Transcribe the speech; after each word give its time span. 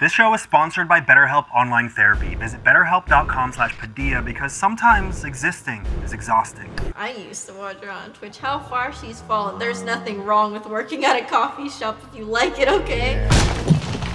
This 0.00 0.12
show 0.12 0.32
is 0.32 0.40
sponsored 0.40 0.88
by 0.88 1.02
BetterHelp 1.02 1.50
Online 1.54 1.90
Therapy. 1.90 2.34
Visit 2.34 2.64
betterhelp.com 2.64 3.52
slash 3.52 3.76
Padilla 3.76 4.22
because 4.22 4.50
sometimes 4.50 5.24
existing 5.24 5.84
is 6.02 6.14
exhausting. 6.14 6.72
I 6.96 7.12
used 7.12 7.46
to 7.48 7.52
watch 7.52 7.84
her 7.84 7.90
on 7.90 8.14
Twitch. 8.14 8.38
How 8.38 8.60
far 8.60 8.94
she's 8.94 9.20
fallen. 9.20 9.58
There's 9.58 9.82
nothing 9.82 10.24
wrong 10.24 10.54
with 10.54 10.64
working 10.64 11.04
at 11.04 11.22
a 11.22 11.26
coffee 11.26 11.68
shop 11.68 12.00
if 12.10 12.18
you 12.18 12.24
like 12.24 12.58
it, 12.58 12.66
okay? 12.66 13.28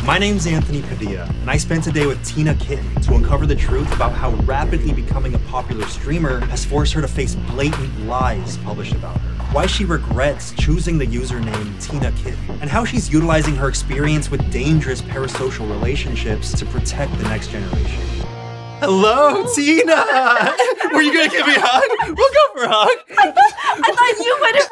My 0.03 0.17
name's 0.17 0.47
Anthony 0.47 0.81
Padilla, 0.81 1.25
and 1.41 1.51
I 1.51 1.57
spent 1.57 1.85
a 1.85 1.91
day 1.91 2.07
with 2.07 2.25
Tina 2.25 2.55
Kitten 2.55 3.01
to 3.01 3.13
uncover 3.13 3.45
the 3.45 3.55
truth 3.55 3.93
about 3.93 4.11
how 4.11 4.31
rapidly 4.45 4.91
becoming 4.91 5.35
a 5.35 5.39
popular 5.39 5.85
streamer 5.85 6.39
has 6.47 6.65
forced 6.65 6.93
her 6.93 7.01
to 7.01 7.07
face 7.07 7.35
blatant 7.35 8.07
lies 8.07 8.57
published 8.57 8.93
about 8.93 9.17
her. 9.17 9.34
Why 9.55 9.65
she 9.67 9.85
regrets 9.85 10.51
choosing 10.57 10.97
the 10.97 11.07
username 11.07 11.81
Tina 11.81 12.11
Kitten, 12.11 12.57
and 12.59 12.69
how 12.69 12.83
she's 12.83 13.09
utilizing 13.09 13.55
her 13.55 13.69
experience 13.69 14.29
with 14.29 14.51
dangerous 14.51 15.01
parasocial 15.01 15.69
relationships 15.69 16.51
to 16.59 16.65
protect 16.65 17.17
the 17.17 17.23
next 17.23 17.51
generation. 17.51 18.01
Hello, 18.81 19.45
Tina! 19.55 19.95
Were 20.93 21.01
you 21.01 21.13
gonna 21.13 21.29
give 21.29 21.47
me 21.47 21.55
a 21.55 21.61
hug? 21.61 22.17
We'll 22.17 22.33
go 22.33 22.53
for 22.53 22.63
a 22.65 22.69
hug. 22.69 22.97
I 23.17 23.91
thought 23.95 24.25
you 24.25 24.37
went 24.41 24.57
it 24.57 24.67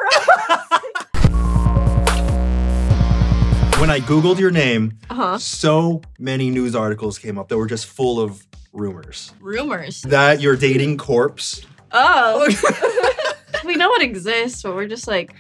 for 3.72 3.80
When 3.80 3.90
I 3.90 4.02
Googled 4.02 4.38
your 4.38 4.52
name, 4.52 4.98
Uh-huh. 5.10 5.38
so 5.38 6.02
many 6.20 6.50
news 6.50 6.76
articles 6.76 7.18
came 7.18 7.38
up 7.38 7.48
that 7.48 7.58
were 7.58 7.68
just 7.68 7.86
full 7.86 8.20
of 8.20 8.46
rumors. 8.74 9.32
rumors. 9.40 10.02
That 10.02 10.42
you're 10.42 10.58
dating 10.58 10.98
Corpse. 10.98 11.62
Oh. 11.94 12.50
we 13.74 13.78
know 13.78 13.94
it 13.96 14.04
exists, 14.04 14.62
but 14.62 14.76
we're 14.76 14.88
just 14.88 15.08
like, 15.08 15.34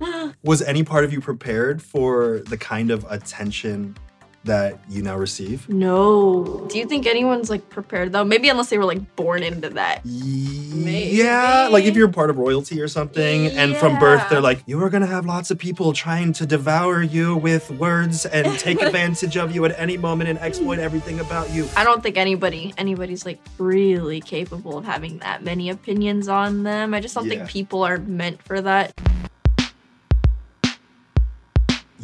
Was 0.44 0.62
any 0.62 0.84
part 0.84 1.04
of 1.04 1.12
you 1.12 1.20
prepared 1.20 1.82
for 1.82 2.42
the 2.46 2.56
kind 2.56 2.90
of 2.90 3.04
attention 3.10 3.96
that 4.46 4.78
you 4.88 5.02
now 5.02 5.16
receive? 5.16 5.68
no. 5.68 6.66
Do 6.70 6.78
you 6.78 6.86
think 6.86 7.06
anyone's 7.06 7.50
like 7.50 7.68
prepared 7.68 8.12
though? 8.12 8.24
Maybe 8.24 8.48
unless 8.48 8.70
they 8.70 8.78
were 8.78 8.84
like 8.84 9.14
born 9.16 9.42
into 9.42 9.68
that. 9.70 10.04
Maybe. 10.04 11.16
Yeah, 11.16 11.68
like 11.70 11.84
if 11.84 11.94
you're 11.96 12.08
part 12.08 12.30
of 12.30 12.38
royalty 12.38 12.80
or 12.80 12.88
something, 12.88 13.46
and 13.48 13.76
from 13.76 13.98
birth 13.98 14.28
they're 14.30 14.40
like, 14.40 14.62
you 14.66 14.82
are 14.82 14.90
gonna 14.90 15.06
have 15.06 15.26
lots 15.26 15.50
of 15.50 15.58
people 15.58 15.92
trying 15.92 16.32
to 16.34 16.46
devour 16.46 17.02
you 17.02 17.36
with 17.36 17.70
words 17.72 18.26
and 18.26 18.58
take 18.58 18.80
advantage 18.88 19.36
of 19.36 19.54
you 19.54 19.64
at 19.64 19.78
any 19.78 19.96
moment 19.96 20.28
and 20.30 20.38
exploit 20.38 20.78
everything 20.78 21.20
about 21.20 21.50
you. 21.52 21.68
I 21.76 21.84
don't 21.84 22.02
think 22.02 22.16
anybody 22.16 22.74
anybody's 22.78 23.24
like 23.26 23.38
really 23.58 24.20
capable 24.20 24.78
of 24.78 24.84
having 24.84 25.18
that 25.18 25.42
many 25.44 25.70
opinions 25.70 26.28
on 26.28 26.62
them. 26.62 26.94
I 26.94 27.00
just 27.00 27.14
don't 27.14 27.26
Yeah. 27.26 27.38
think 27.38 27.48
people 27.50 27.82
are 27.84 27.98
meant 27.98 28.42
for 28.42 28.60
that. 28.60 28.92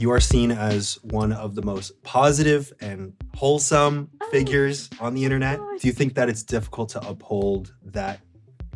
You 0.03 0.11
are 0.11 0.19
seen 0.19 0.51
as 0.51 0.99
one 1.05 1.33
of 1.33 1.55
the 1.55 1.63
most 1.63 2.03
positive 2.03 2.73
and 2.81 3.13
wholesome 3.37 4.11
oh, 4.21 4.31
figures 4.33 4.91
on 4.99 5.15
the 5.15 5.25
internet. 5.25 5.61
Do 5.79 5.87
you 5.87 5.93
think 5.93 6.15
that 6.15 6.29
it's 6.29 6.43
difficult 6.43 6.89
to 6.89 7.09
uphold 7.09 7.73
that 7.85 8.19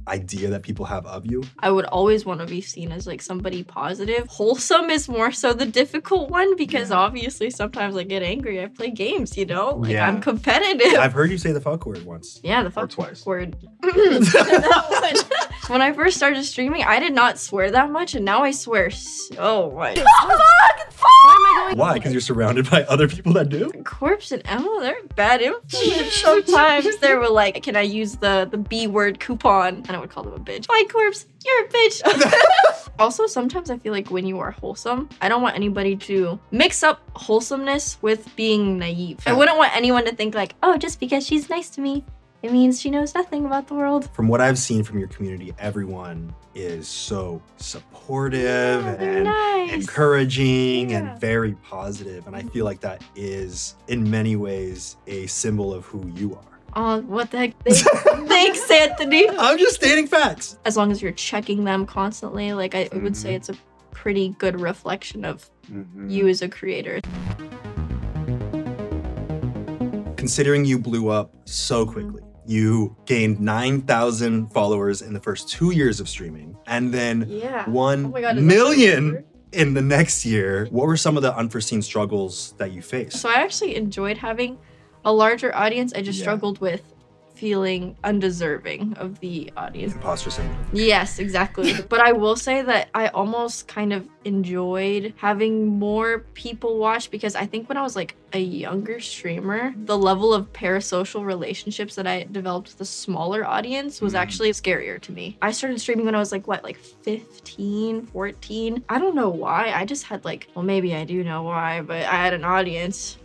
idea 0.09 0.49
that 0.51 0.62
people 0.62 0.85
have 0.87 1.05
of 1.07 1.27
you? 1.27 1.43
I 1.61 1.71
would 1.71 1.85
always 1.87 2.25
want 2.25 2.41
to 2.41 2.47
be 2.47 2.61
seen 2.61 2.93
as 2.93 3.07
like 3.07 3.21
somebody 3.23 3.62
positive. 3.62 4.27
Wholesome 4.29 4.91
is 4.91 5.09
more 5.09 5.33
so 5.33 5.53
the 5.53 5.67
difficult 5.67 6.31
one 6.31 6.57
because 6.57 6.91
Yeah. 6.91 6.97
obviously 6.99 7.51
sometimes 7.51 7.97
I 7.97 8.05
get 8.05 8.23
angry. 8.23 8.62
I 8.62 8.67
play 8.67 8.91
games, 8.91 9.37
you 9.37 9.47
know? 9.47 9.77
Like 9.77 9.93
Yeah. 9.93 10.07
I'm 10.09 10.21
competitive. 10.21 10.99
I've 10.99 11.12
heard 11.12 11.31
you 11.31 11.39
say 11.39 11.53
the 11.53 11.61
fuck 11.61 11.87
word 11.87 12.05
once. 12.05 12.41
yeah, 12.45 12.62
the 12.62 12.71
fuck 12.71 12.91
twice. 12.91 13.25
word. 13.27 13.57
That 13.83 15.25
one. 15.67 15.71
when 15.73 15.83
I 15.83 15.93
first 15.93 16.17
started 16.17 16.45
streaming, 16.45 16.83
I 16.84 16.99
did 17.01 17.12
not 17.15 17.39
swear 17.39 17.71
that 17.71 17.91
much, 17.91 18.15
and 18.15 18.25
now 18.25 18.43
I 18.43 18.51
swear 18.53 18.91
so 18.91 19.73
much. 19.75 19.99
Why 20.99 21.34
am 21.34 21.45
I 21.47 21.65
going? 21.69 21.79
Why? 21.79 21.95
Because 21.95 22.12
you're 22.12 22.21
surrounded 22.21 22.71
by 22.71 22.84
other 22.84 23.09
people 23.09 23.33
that 23.34 23.49
do? 23.49 23.71
Corpse 23.84 24.33
and 24.33 24.43
Emma, 24.47 24.79
they're 24.81 24.97
bad 25.15 25.41
influence. 25.43 26.12
Sometimes 26.15 26.97
they 26.99 27.15
were 27.15 27.29
like, 27.29 27.62
"Can 27.62 27.77
I 27.77 27.83
use 27.83 28.17
the 28.17 28.49
the 28.51 28.57
B 28.59 28.87
word 28.87 29.19
coupon?" 29.21 29.84
And 29.89 29.95
I 29.97 29.98
would 29.98 30.11
call 30.11 30.25
them 30.25 30.34
a 30.34 30.39
bitch. 30.39 30.66
Hi, 30.69 30.84
Corpse, 30.89 31.25
you're 31.44 31.64
a 31.64 31.69
bitch. 31.69 32.91
also, 32.98 33.26
sometimes 33.26 33.71
I 33.71 33.78
feel 33.78 33.93
like 33.93 34.10
when 34.10 34.26
you 34.26 34.38
are 34.41 34.50
wholesome, 34.50 35.09
I 35.22 35.28
don't 35.31 35.41
want 35.41 35.56
anybody 35.56 35.97
to 35.97 36.38
mix 36.50 36.82
up 36.82 37.00
wholesomeness 37.15 37.97
with 38.03 38.34
being 38.37 38.78
naive. 38.78 39.21
I 39.26 39.32
wouldn't 39.32 39.56
want 39.56 39.75
anyone 39.75 40.04
to 40.04 40.15
think 40.15 40.34
like, 40.34 40.54
"Oh, 40.62 40.76
just 40.76 41.00
because 41.00 41.26
she's 41.26 41.48
nice 41.48 41.71
to 41.71 41.81
me, 41.81 42.04
it 42.43 42.53
means 42.53 42.78
she 42.81 42.91
knows 42.91 43.15
nothing 43.15 43.47
about 43.47 43.69
the 43.69 43.75
world." 43.75 44.10
From 44.12 44.28
what 44.28 44.43
I've 44.43 44.59
seen 44.59 44.82
from 44.84 44.98
your 44.98 45.09
community, 45.09 45.54
everyone 45.59 46.34
is 46.54 46.87
so 46.88 47.41
supportive 47.56 48.82
Yeah, 48.84 48.97
and 49.03 49.25
nice. 49.25 49.72
encouraging 49.72 50.91
Yeah. 50.91 50.98
and 51.12 51.21
very 51.21 51.53
positive. 51.69 52.26
And 52.26 52.37
I 52.37 52.42
feel 52.42 52.65
like 52.66 52.81
that 52.81 53.03
is, 53.15 53.76
in 53.88 54.10
many 54.10 54.37
ways, 54.37 54.97
a 55.06 55.26
symbol 55.26 55.72
of 55.72 55.84
who 55.87 56.06
you 56.15 56.34
are. 56.34 56.56
Oh, 56.78 57.00
what 57.03 57.31
the 57.31 57.38
heck? 57.38 57.54
Thanks, 58.28 58.70
Anthony. 58.70 59.26
I'm 59.31 59.56
just 59.59 59.76
stating 59.76 60.06
facts. 60.06 60.59
As 60.66 60.76
long 60.76 60.92
as 60.92 61.00
you're 61.00 61.12
checking 61.12 61.64
them 61.64 61.87
constantly, 61.87 62.53
like 62.53 62.75
I 62.75 62.91
would 62.92 63.16
say, 63.16 63.32
Mhm. 63.32 63.37
it's 63.37 63.48
a 63.48 63.54
pretty 63.92 64.37
good 64.38 64.60
reflection 64.60 65.25
of 65.25 65.48
you 66.06 66.28
as 66.28 66.42
a 66.42 66.48
creator. 66.50 67.00
Considering 70.16 70.65
you 70.66 70.78
blew 70.78 71.09
up 71.09 71.32
so 71.47 71.84
Mm-hmm. 71.86 71.92
quickly, 71.92 72.22
you 72.47 72.94
gained 73.06 73.41
9,000 73.41 74.48
followers 74.53 75.00
in 75.00 75.15
the 75.15 75.20
first 75.20 75.48
two 75.48 75.70
years 75.70 75.98
of 75.98 76.09
streaming, 76.10 76.56
and 76.66 76.92
then 76.92 77.25
Yeah. 77.28 77.69
one 77.70 78.12
Oh 78.15 78.20
God, 78.20 78.36
million 78.36 79.25
in 79.53 79.72
the 79.75 79.82
next 79.82 80.26
year. 80.26 80.66
What 80.70 80.86
were 80.86 80.97
some 80.98 81.16
of 81.16 81.22
the 81.22 81.34
unforeseen 81.34 81.81
struggles 81.81 82.54
that 82.59 82.72
you 82.72 82.82
faced? 82.82 83.16
So 83.19 83.28
I 83.31 83.34
actually 83.36 83.76
enjoyed 83.76 84.19
having 84.19 84.59
a 85.06 85.12
larger 85.12 85.55
audience. 85.56 85.94
I 85.94 86.03
just 86.03 86.19
Yeah. 86.19 86.25
struggled 86.25 86.59
with 86.61 86.83
feeling 87.34 87.94
undeserving 88.03 88.94
of 88.97 89.21
the 89.21 89.53
audience. 89.59 89.93
Imposter 89.93 90.31
syndrome. 90.31 90.56
Yes, 90.72 91.19
exactly. 91.19 91.75
but 91.91 92.00
I 92.00 92.12
will 92.12 92.34
say 92.34 92.62
that 92.62 92.89
I 92.94 93.09
almost 93.09 93.69
kind 93.69 93.93
of 93.93 94.09
enjoyed 94.25 95.12
having 95.19 95.66
more 95.66 96.21
people 96.33 96.78
watch 96.78 97.11
because 97.11 97.37
I 97.37 97.45
think 97.45 97.69
when 97.69 97.77
I 97.77 97.83
was 97.83 97.95
like 97.95 98.15
a 98.33 98.39
younger 98.41 99.00
streamer, 99.00 99.75
the 99.77 99.99
level 99.99 100.33
of 100.33 100.50
parasocial 100.55 101.27
relationships 101.27 101.95
that 101.97 102.06
I 102.06 102.27
developed 102.33 102.69
with 102.69 102.81
a 102.81 102.87
smaller 102.87 103.47
audience 103.47 104.00
was 104.00 104.15
Mhm. 104.15 104.19
actually 104.19 104.50
scarier 104.53 104.99
to 105.03 105.12
me. 105.12 105.37
I 105.43 105.50
started 105.53 105.78
streaming 105.78 106.06
when 106.06 106.15
I 106.15 106.19
was 106.21 106.33
like, 106.33 106.47
what, 106.49 106.65
like 106.65 106.78
15, 106.78 108.06
14? 108.06 108.83
I 108.89 108.99
don't 108.99 109.15
know 109.15 109.28
why. 109.28 109.72
I 109.75 109.84
just 109.84 110.05
had 110.05 110.25
like, 110.25 110.49
well, 110.55 110.65
maybe 110.65 110.95
I 110.95 111.05
do 111.05 111.22
know 111.22 111.43
why, 111.43 111.83
but 111.83 111.99
I 112.05 112.16
had 112.16 112.33
an 112.33 112.45
audience 112.45 113.19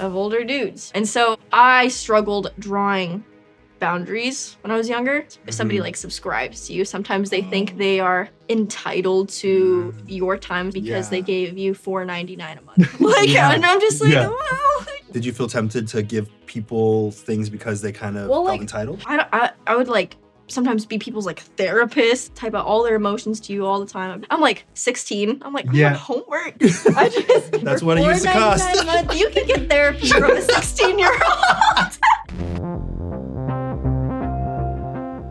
of 0.00 0.14
older 0.16 0.44
dudes. 0.44 0.90
And 0.94 1.06
so 1.08 1.38
I 1.52 1.88
struggled 1.88 2.52
drawing 2.58 3.24
boundaries 3.78 4.56
when 4.62 4.70
I 4.72 4.76
was 4.76 4.88
younger. 4.88 5.24
If 5.46 5.54
somebody 5.54 5.78
Mhm. 5.78 5.82
like 5.82 5.96
subscribes 5.96 6.66
to 6.66 6.72
you, 6.72 6.84
sometimes 6.84 7.30
they 7.30 7.42
think 7.42 7.78
they 7.78 8.00
are 8.00 8.28
entitled 8.48 9.28
to 9.28 9.94
your 10.06 10.36
time 10.36 10.70
because 10.70 11.06
Yeah. 11.06 11.10
they 11.10 11.20
gave 11.22 11.56
you 11.56 11.74
$4.99 11.74 12.58
a 12.58 12.62
month. 12.62 13.00
like, 13.00 13.28
Yeah. 13.28 13.52
and 13.52 13.64
I'm 13.64 13.80
just 13.80 14.00
like, 14.02 14.12
Yeah. 14.12 14.28
wow. 14.28 14.84
Did 15.12 15.24
you 15.24 15.32
feel 15.32 15.48
tempted 15.48 15.86
to 15.88 16.02
give 16.02 16.28
people 16.46 17.12
things 17.12 17.48
because 17.48 17.80
they 17.80 17.92
kind 17.92 18.18
of 18.18 18.28
Well, 18.28 18.40
felt 18.40 18.46
like- 18.48 18.60
entitled? 18.62 19.02
I, 19.06 19.16
don't- 19.16 19.28
I, 19.32 19.50
I 19.66 19.76
would 19.76 19.88
like 19.88 20.16
sometimes 20.48 20.84
be 20.86 20.98
people's 20.98 21.26
like 21.26 21.40
therapist, 21.40 22.34
type 22.34 22.54
out 22.54 22.66
all 22.66 22.82
their 22.82 22.94
emotions 22.96 23.38
to 23.40 23.52
you 23.52 23.64
all 23.66 23.80
the 23.80 23.86
time. 23.90 24.24
I'm 24.30 24.40
like 24.40 24.64
16. 24.74 25.42
I'm 25.44 25.52
like, 25.52 25.66
Yeah. 25.72 25.94
homework. 25.94 26.54
I 26.96 27.08
just, 27.08 27.52
That's 27.62 27.82
what 27.82 27.98
it 27.98 28.04
used 28.04 28.24
to 28.24 28.32
cost. 28.32 28.64
$4.99 28.68 28.82
a 28.82 28.84
month, 28.86 29.18
you 29.18 29.28
can 29.30 29.46
get 29.46 29.68
therapy 29.68 30.08
from 30.08 30.32
a 30.36 30.42
16 30.42 30.98
year 30.98 31.12
old. 31.12 31.98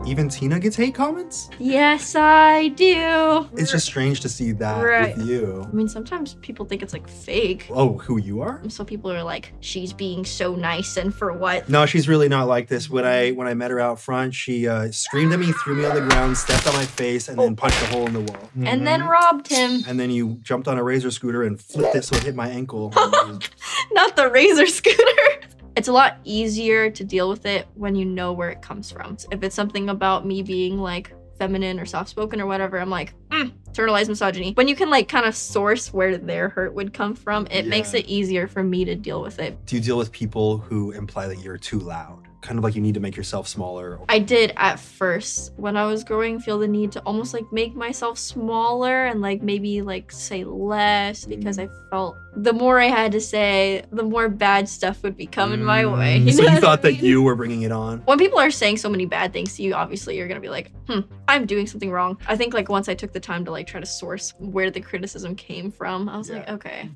Even 0.08 0.28
Tina 0.30 0.58
gets 0.58 0.74
hate 0.74 0.94
comments? 0.94 1.50
yes, 1.58 2.14
I 2.16 2.68
do. 2.68 3.46
It's 3.52 3.70
just 3.70 3.84
strange 3.84 4.20
to 4.20 4.28
see 4.30 4.52
that 4.52 4.80
Right. 4.82 5.14
with 5.16 5.26
you. 5.26 5.66
I 5.70 5.74
mean, 5.74 5.86
sometimes 5.86 6.34
people 6.40 6.64
think 6.64 6.82
it's 6.82 6.94
like 6.94 7.06
fake. 7.06 7.66
Oh, 7.70 7.98
who 7.98 8.16
you 8.18 8.40
are? 8.40 8.62
So 8.68 8.84
people 8.84 9.12
are 9.12 9.22
like, 9.22 9.52
she's 9.60 9.92
being 9.92 10.24
so 10.24 10.54
nice 10.54 10.96
and 10.96 11.14
for 11.14 11.32
what? 11.34 11.68
No, 11.68 11.84
she's 11.84 12.08
really 12.08 12.28
not 12.28 12.48
like 12.48 12.68
this. 12.68 12.88
When 12.88 13.04
I 13.04 13.32
when 13.32 13.46
I 13.48 13.52
met 13.52 13.70
her 13.70 13.78
out 13.80 14.00
front, 14.00 14.34
she 14.34 14.66
uh, 14.66 14.90
screamed 14.92 15.32
at 15.34 15.40
me, 15.40 15.52
threw 15.52 15.74
me 15.74 15.84
on 15.84 15.94
the 15.94 16.00
ground, 16.08 16.38
stepped 16.38 16.66
on 16.66 16.72
my 16.74 16.86
face, 16.86 17.28
and 17.28 17.38
then 17.38 17.54
punched 17.54 17.82
a 17.82 17.86
hole 17.86 18.06
in 18.06 18.14
the 18.14 18.20
wall. 18.20 18.50
And 18.64 18.86
then 18.86 19.02
robbed 19.06 19.48
him. 19.48 19.82
And 19.86 20.00
then 20.00 20.10
you 20.10 20.38
jumped 20.42 20.68
on 20.68 20.78
a 20.78 20.82
razor 20.82 21.10
scooter 21.10 21.42
and 21.42 21.60
flipped 21.60 21.94
it 21.94 22.04
so 22.04 22.16
it 22.16 22.22
hit 22.22 22.34
my 22.34 22.48
ankle. 22.48 22.92
Not 23.92 24.16
the 24.16 24.30
razor 24.32 24.66
scooter. 24.66 25.37
It's 25.78 25.86
a 25.86 25.92
lot 25.92 26.18
easier 26.24 26.90
to 26.90 27.04
deal 27.04 27.28
with 27.28 27.46
it 27.46 27.68
when 27.76 27.94
you 27.94 28.04
know 28.04 28.32
where 28.32 28.50
it 28.50 28.60
comes 28.60 28.90
from. 28.90 29.16
If 29.30 29.44
it's 29.44 29.54
something 29.54 29.90
about 29.90 30.26
me 30.26 30.42
being 30.42 30.76
like 30.76 31.14
feminine 31.38 31.78
or 31.78 31.86
soft 31.86 32.10
spoken 32.10 32.40
or 32.40 32.46
whatever, 32.46 32.80
I'm 32.80 32.90
like, 32.90 33.14
mm, 33.28 33.52
internalized 33.70 34.08
misogyny. 34.08 34.54
When 34.54 34.66
you 34.66 34.74
can 34.74 34.90
like 34.90 35.08
kind 35.08 35.24
of 35.24 35.36
source 35.36 35.92
where 35.92 36.18
their 36.18 36.48
hurt 36.48 36.74
would 36.74 36.92
come 36.92 37.14
from, 37.14 37.46
it 37.52 37.68
makes 37.68 37.94
it 37.94 38.06
easier 38.06 38.48
for 38.48 38.64
me 38.64 38.84
to 38.86 38.96
deal 38.96 39.22
with 39.22 39.38
it. 39.38 39.64
Do 39.66 39.76
you 39.76 39.80
deal 39.80 39.96
with 39.96 40.10
people 40.10 40.58
who 40.58 40.90
imply 40.90 41.28
that 41.28 41.38
you're 41.44 41.58
too 41.58 41.78
loud? 41.78 42.27
Kind 42.40 42.56
of 42.58 42.64
like 42.64 42.74
you 42.74 42.80
need 42.80 42.94
to 42.94 43.00
make 43.00 43.16
yourself 43.16 43.48
smaller? 43.48 43.98
I 44.08 44.18
did 44.18 44.52
at 44.56 44.78
first 44.78 45.52
when 45.56 45.76
I 45.76 45.86
was 45.86 46.04
growing 46.04 46.38
feel 46.40 46.58
the 46.58 46.68
need 46.68 46.92
to 46.92 47.00
almost 47.00 47.34
like 47.34 47.44
make 47.52 47.74
myself 47.74 48.18
smaller 48.18 49.06
and 49.06 49.20
like 49.20 49.42
maybe 49.42 49.82
like 49.82 50.12
say 50.12 50.44
less 50.44 51.24
because 51.24 51.58
I 51.58 51.68
felt 51.90 52.16
the 52.36 52.52
more 52.52 52.78
I 52.80 52.86
had 52.86 53.10
to 53.12 53.20
say, 53.20 53.84
the 53.90 54.04
more 54.04 54.28
bad 54.28 54.68
stuff 54.68 55.02
would 55.02 55.16
be 55.16 55.26
coming 55.26 55.62
my 55.62 55.84
way. 55.86 56.18
Mm, 56.28 56.32
so 56.32 56.42
you 56.42 56.60
thought 56.60 56.80
I 56.80 56.82
that 56.82 56.94
you 57.02 57.22
were 57.22 57.34
bringing 57.34 57.62
it 57.62 57.72
on? 57.72 57.98
when 58.04 58.18
people 58.18 58.38
are 58.38 58.50
saying 58.50 58.76
so 58.76 58.88
many 58.88 59.06
bad 59.06 59.32
things 59.32 59.56
to 59.56 59.62
you, 59.62 59.74
obviously 59.74 60.16
you're 60.16 60.28
gonna 60.28 60.40
be 60.40 60.48
like, 60.48 60.70
hmm, 60.86 61.00
I'm 61.26 61.46
doing 61.46 61.66
something 61.66 61.90
wrong. 61.90 62.18
I 62.26 62.36
think 62.36 62.54
like 62.54 62.68
once 62.68 62.88
I 62.88 62.94
took 62.94 63.12
the 63.12 63.20
time 63.20 63.44
to 63.44 63.50
like 63.50 63.66
try 63.66 63.80
to 63.80 63.86
source 63.86 64.34
where 64.38 64.70
the 64.70 64.80
criticism 64.80 65.34
came 65.34 65.70
from, 65.70 66.08
I 66.08 66.16
was 66.18 66.30
like, 66.30 66.44
Yeah. 66.46 66.54
okay. 66.54 66.90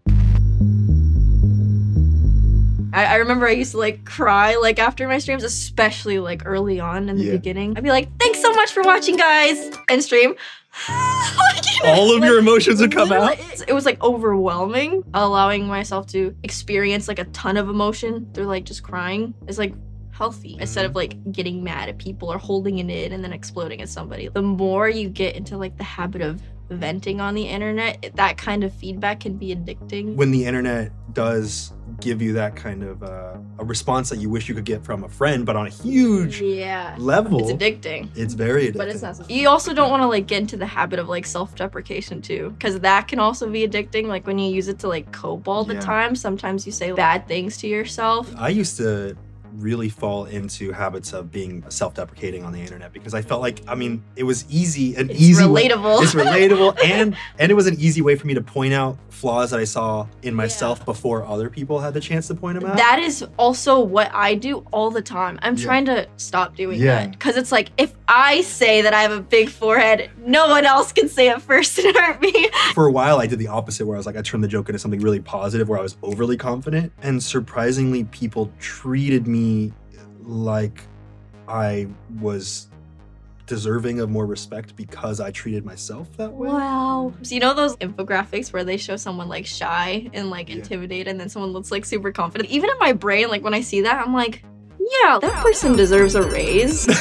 I, 2.93 3.05
I 3.07 3.15
remember 3.17 3.47
I 3.47 3.53
used 3.53 3.73
to 3.73 3.79
like 3.79 4.05
cry 4.05 4.57
like 4.57 4.79
after 4.79 5.09
my 5.09 5.19
streams, 5.19 5.45
especially 5.45 6.19
like 6.19 6.43
early 6.45 6.79
on 6.81 7.09
in 7.09 7.17
the 7.17 7.25
Yeah. 7.25 7.33
beginning. 7.33 7.75
I'd 7.77 7.83
be 7.85 7.91
like, 7.91 8.09
thanks 8.19 8.41
so 8.41 8.53
much 8.53 8.73
for 8.73 8.83
watching, 8.83 9.17
guys, 9.17 9.71
and 9.89 10.03
stream. 10.03 10.35
All 11.85 12.17
of 12.17 12.25
your 12.25 12.39
emotions 12.39 12.81
would 12.81 12.93
come 12.93 13.13
out? 13.13 13.37
Literally, 13.39 13.65
It 13.69 13.73
was 13.73 13.85
like 13.85 14.03
overwhelming, 14.03 15.03
allowing 15.15 15.67
myself 15.67 16.07
to 16.09 16.35
experience 16.43 17.09
like 17.09 17.19
a 17.19 17.25
ton 17.25 17.57
of 17.57 17.69
emotion 17.69 18.31
through 18.35 18.45
like 18.47 18.65
just 18.65 18.83
crying 18.83 19.35
is 19.49 19.59
like 19.59 19.75
healthy 20.13 20.57
instead 20.61 20.85
of 20.85 20.95
like 20.95 21.33
getting 21.33 21.65
mad 21.65 21.89
at 21.89 21.99
people 21.99 22.31
or 22.33 22.39
holding 22.39 22.79
it 22.79 22.89
in 22.91 23.13
and 23.13 23.25
then 23.25 23.33
exploding 23.33 23.81
at 23.81 23.89
somebody. 23.89 24.29
The 24.29 24.43
more 24.43 24.89
you 24.89 25.09
get 25.09 25.35
into 25.35 25.57
like 25.57 25.77
the 25.79 25.85
habit 25.85 26.23
of 26.23 26.41
venting 26.71 27.21
on 27.21 27.35
the 27.35 27.43
internet, 27.43 28.13
that 28.15 28.37
kind 28.39 28.63
of 28.65 28.73
feedback 28.73 29.21
can 29.21 29.37
be 29.37 29.55
addicting. 29.55 30.15
When 30.15 30.31
the 30.31 30.45
internet 30.45 30.93
does 31.13 31.73
give 32.01 32.23
you 32.23 32.33
that 32.35 32.57
kind 32.57 32.83
of 32.83 33.03
uh, 33.03 33.37
a 33.59 33.65
response 33.65 34.09
that 34.11 34.19
you 34.19 34.31
wish 34.31 34.49
you 34.49 34.55
could 34.55 34.65
get 34.65 34.83
from 34.85 35.05
a 35.05 35.09
friend, 35.09 35.45
but 35.45 35.55
on 35.57 35.67
a 35.67 35.71
huge 35.71 36.41
yeah. 36.41 36.95
level, 36.99 37.41
It's 37.49 37.53
addicting. 37.53 38.09
it's 38.17 38.33
very 38.35 38.69
addictive. 38.69 38.77
But 38.79 38.89
it's 38.89 39.03
not. 39.03 39.31
You 39.31 39.49
also 39.49 39.75
don't 39.75 39.91
want 39.91 40.03
to 40.03 40.07
like 40.07 40.27
get 40.27 40.41
into 40.41 40.57
the 40.57 40.67
habit 40.67 40.99
of 40.99 41.09
like 41.09 41.27
self-deprecation 41.27 42.23
too, 42.23 42.51
because 42.57 42.81
that 42.81 43.07
can 43.09 43.19
also 43.19 43.49
be 43.51 43.67
addicting. 43.69 44.07
Like 44.07 44.27
when 44.27 44.39
you 44.39 44.53
use 44.55 44.69
it 44.69 44.79
to 44.81 44.89
like 44.89 45.11
cope 45.13 45.49
all 45.49 45.65
the 45.65 45.75
Yeah. 45.75 45.81
time, 45.81 46.17
sometimes 46.17 46.65
you 46.65 46.73
say 46.73 46.93
bad 46.93 47.29
things 47.29 47.57
to 47.59 47.67
yourself. 47.69 48.33
I 48.39 48.49
used 48.49 48.77
to 48.79 49.17
really 49.57 49.89
fall 49.89 50.25
into 50.25 50.73
habits 50.73 51.13
of 51.13 51.31
being 51.31 51.65
self-deprecating 51.69 52.45
on 52.45 52.53
the 52.53 52.61
internet 52.61 52.93
because 52.93 53.13
I 53.15 53.23
felt 53.23 53.41
like 53.43 53.61
I 53.69 53.75
mean 53.75 54.03
it 54.17 54.23
was 54.25 54.45
easy 54.51 54.95
an 54.97 55.11
It's 55.11 55.21
easy 55.21 55.47
way- 55.47 55.69
relatable. 55.69 56.03
it's 56.03 56.15
relatable 56.15 56.79
and 56.85 57.17
and 57.39 57.51
it 57.51 57.55
was 57.55 57.67
an 57.67 57.77
easy 57.79 58.01
way 58.03 58.17
for 58.17 58.27
me 58.27 58.35
to 58.35 58.41
point 58.41 58.73
out 58.75 58.97
flaws 59.11 59.51
that 59.51 59.61
I 59.61 59.65
saw 59.65 60.07
in 60.23 60.35
myself 60.35 60.85
before 60.85 61.25
other 61.27 61.49
people 61.51 61.79
had 61.81 61.95
the 61.95 62.01
chance 62.01 62.27
to 62.29 62.35
point 62.35 62.59
them 62.59 62.69
out. 62.69 62.77
That 62.77 62.99
is 62.99 63.25
also 63.39 63.79
what 63.79 64.11
I 64.15 64.35
do 64.35 64.67
all 64.73 64.91
the 64.91 65.03
time. 65.03 65.39
I'm 65.43 65.57
Yeah. 65.57 65.65
trying 65.65 65.85
to 65.85 66.07
stop 66.17 66.57
doing 66.57 66.81
Yeah. 66.81 66.97
that 67.05 67.11
because 67.13 67.37
it's 67.37 67.53
like 67.53 67.71
if 67.77 67.93
I 68.09 68.41
say 68.41 68.83
that 68.83 68.95
I 68.95 69.03
have 69.03 69.13
a 69.13 69.21
big 69.21 69.49
forehead, 69.51 70.11
no 70.25 70.49
one 70.49 70.65
else 70.65 70.93
can 70.93 71.09
say 71.09 71.29
it 71.29 71.41
first 71.43 71.79
and 71.79 71.95
hurt 71.97 72.21
me. 72.21 72.49
for 72.75 72.87
a 72.87 72.93
while 72.93 73.19
I 73.21 73.27
did 73.27 73.39
the 73.39 73.49
opposite 73.49 73.87
where 73.87 73.97
I 73.97 73.99
was 73.99 74.07
like 74.07 74.17
I 74.17 74.23
turned 74.23 74.43
the 74.43 74.49
joke 74.49 74.69
into 74.69 74.79
something 74.79 75.01
really 75.01 75.21
positive 75.21 75.69
where 75.69 75.79
I 75.79 75.83
was 75.83 75.97
overly 76.03 76.37
confident 76.37 76.93
and 77.03 77.23
surprisingly 77.23 78.05
people 78.05 78.51
treated 78.59 79.27
me 79.27 79.42
like 80.23 80.83
I 81.49 81.89
was 82.21 82.69
deserving 83.47 84.01
of 84.01 84.09
more 84.09 84.25
respect 84.25 84.77
because 84.77 85.21
I 85.21 85.31
treated 85.31 85.65
myself 85.65 86.17
that 86.17 86.33
way. 86.33 86.49
Wow. 86.49 87.13
So 87.23 87.35
you 87.35 87.41
know 87.41 87.55
those 87.55 87.77
infographics 87.77 88.53
where 88.53 88.65
they 88.65 88.77
show 88.77 88.97
someone 88.97 89.29
like 89.29 89.47
shy 89.47 90.09
and 90.13 90.31
like 90.31 90.49
Yeah. 90.49 90.57
intimidated 90.57 91.09
and 91.09 91.21
then 91.21 91.29
someone 91.29 91.53
looks 91.53 91.71
like 91.71 91.85
super 91.85 92.13
confident? 92.13 92.51
Even 92.51 92.71
in 92.71 92.79
my 92.79 92.93
brain, 92.93 93.29
like 93.29 93.43
when 93.43 93.55
I 93.55 93.61
see 93.61 93.83
that, 93.83 93.99
I'm 94.05 94.15
like, 94.15 94.43
yeah, 94.79 95.19
that 95.21 95.43
person 95.43 95.77
deserves 95.77 96.15
a 96.15 96.23
raise. 96.23 96.87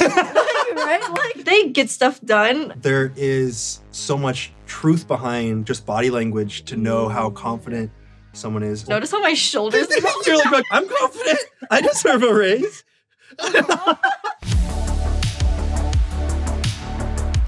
right? 0.76 1.00
Like 1.10 1.44
they 1.44 1.68
get 1.68 1.90
stuff 1.90 2.20
done. 2.20 2.74
there 2.76 3.12
is 3.16 3.80
so 3.90 4.16
much 4.18 4.52
truth 4.66 5.06
behind 5.06 5.66
just 5.66 5.86
body 5.86 6.10
language 6.10 6.64
to 6.64 6.76
know 6.76 7.08
how 7.08 7.30
mm. 7.30 7.34
confident 7.34 7.90
someone 8.32 8.62
is. 8.62 8.88
Notice 8.88 9.10
how 9.10 9.20
my 9.20 9.34
shoulders 9.34 9.88
You're 10.26 10.36
like, 10.50 10.64
I'm 10.70 10.88
confident. 10.88 11.38
I 11.70 11.80
deserve 11.80 12.22
a 12.22 12.34
raise. 12.34 12.84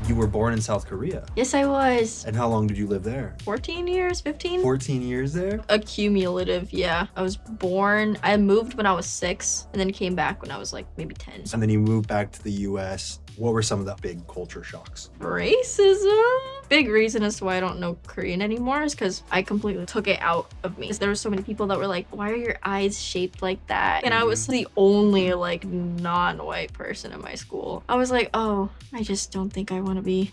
you 0.08 0.14
were 0.14 0.26
born 0.26 0.52
in 0.52 0.60
South 0.60 0.86
Korea. 0.86 1.24
Yes, 1.36 1.54
I 1.54 1.64
was. 1.64 2.24
And 2.26 2.36
how 2.36 2.48
long 2.48 2.66
did 2.66 2.76
you 2.76 2.86
live 2.86 3.02
there? 3.02 3.36
14 3.42 3.86
years, 3.86 4.20
15? 4.20 4.62
14 4.62 5.02
years 5.02 5.32
there? 5.32 5.60
Accumulative, 5.68 6.72
yeah. 6.72 7.06
I 7.16 7.22
was 7.22 7.36
born, 7.36 8.18
I 8.22 8.36
moved 8.36 8.74
when 8.74 8.86
I 8.86 8.92
was 8.92 9.06
six 9.06 9.66
and 9.72 9.80
then 9.80 9.92
came 9.92 10.14
back 10.14 10.42
when 10.42 10.50
I 10.50 10.58
was 10.58 10.72
like 10.72 10.86
maybe 10.96 11.14
10. 11.14 11.44
And 11.52 11.62
then 11.62 11.70
you 11.70 11.80
moved 11.80 12.08
back 12.08 12.32
to 12.32 12.42
the 12.42 12.52
US. 12.52 13.20
What 13.36 13.52
were 13.52 13.62
some 13.62 13.80
of 13.80 13.86
the 13.86 13.96
big 14.00 14.26
culture 14.28 14.62
shocks? 14.62 15.10
Racism? 15.18 16.38
Big 16.68 16.88
reason 16.88 17.22
as 17.22 17.36
to 17.38 17.44
why 17.44 17.56
I 17.56 17.60
don't 17.60 17.80
know 17.80 17.98
Korean 18.06 18.40
anymore 18.40 18.82
is 18.82 18.94
because 18.94 19.22
I 19.30 19.42
completely 19.42 19.86
took 19.86 20.06
it 20.06 20.20
out 20.20 20.50
of 20.62 20.78
me. 20.78 20.92
There 20.92 21.08
were 21.08 21.14
so 21.14 21.30
many 21.30 21.42
people 21.42 21.66
that 21.68 21.78
were 21.78 21.86
like, 21.86 22.06
why 22.10 22.30
are 22.30 22.36
your 22.36 22.56
eyes 22.62 23.00
shaped 23.00 23.42
like 23.42 23.64
that? 23.66 24.04
And 24.04 24.14
I 24.14 24.24
was 24.24 24.46
the 24.46 24.68
only 24.76 25.34
like 25.34 25.64
non-white 25.64 26.72
person 26.72 27.12
in 27.12 27.20
my 27.20 27.34
school. 27.34 27.82
I 27.88 27.96
was 27.96 28.10
like, 28.10 28.30
oh, 28.34 28.70
I 28.92 29.02
just 29.02 29.32
don't 29.32 29.50
think 29.50 29.72
I 29.72 29.80
want 29.80 29.96
to 29.96 30.02
be 30.02 30.32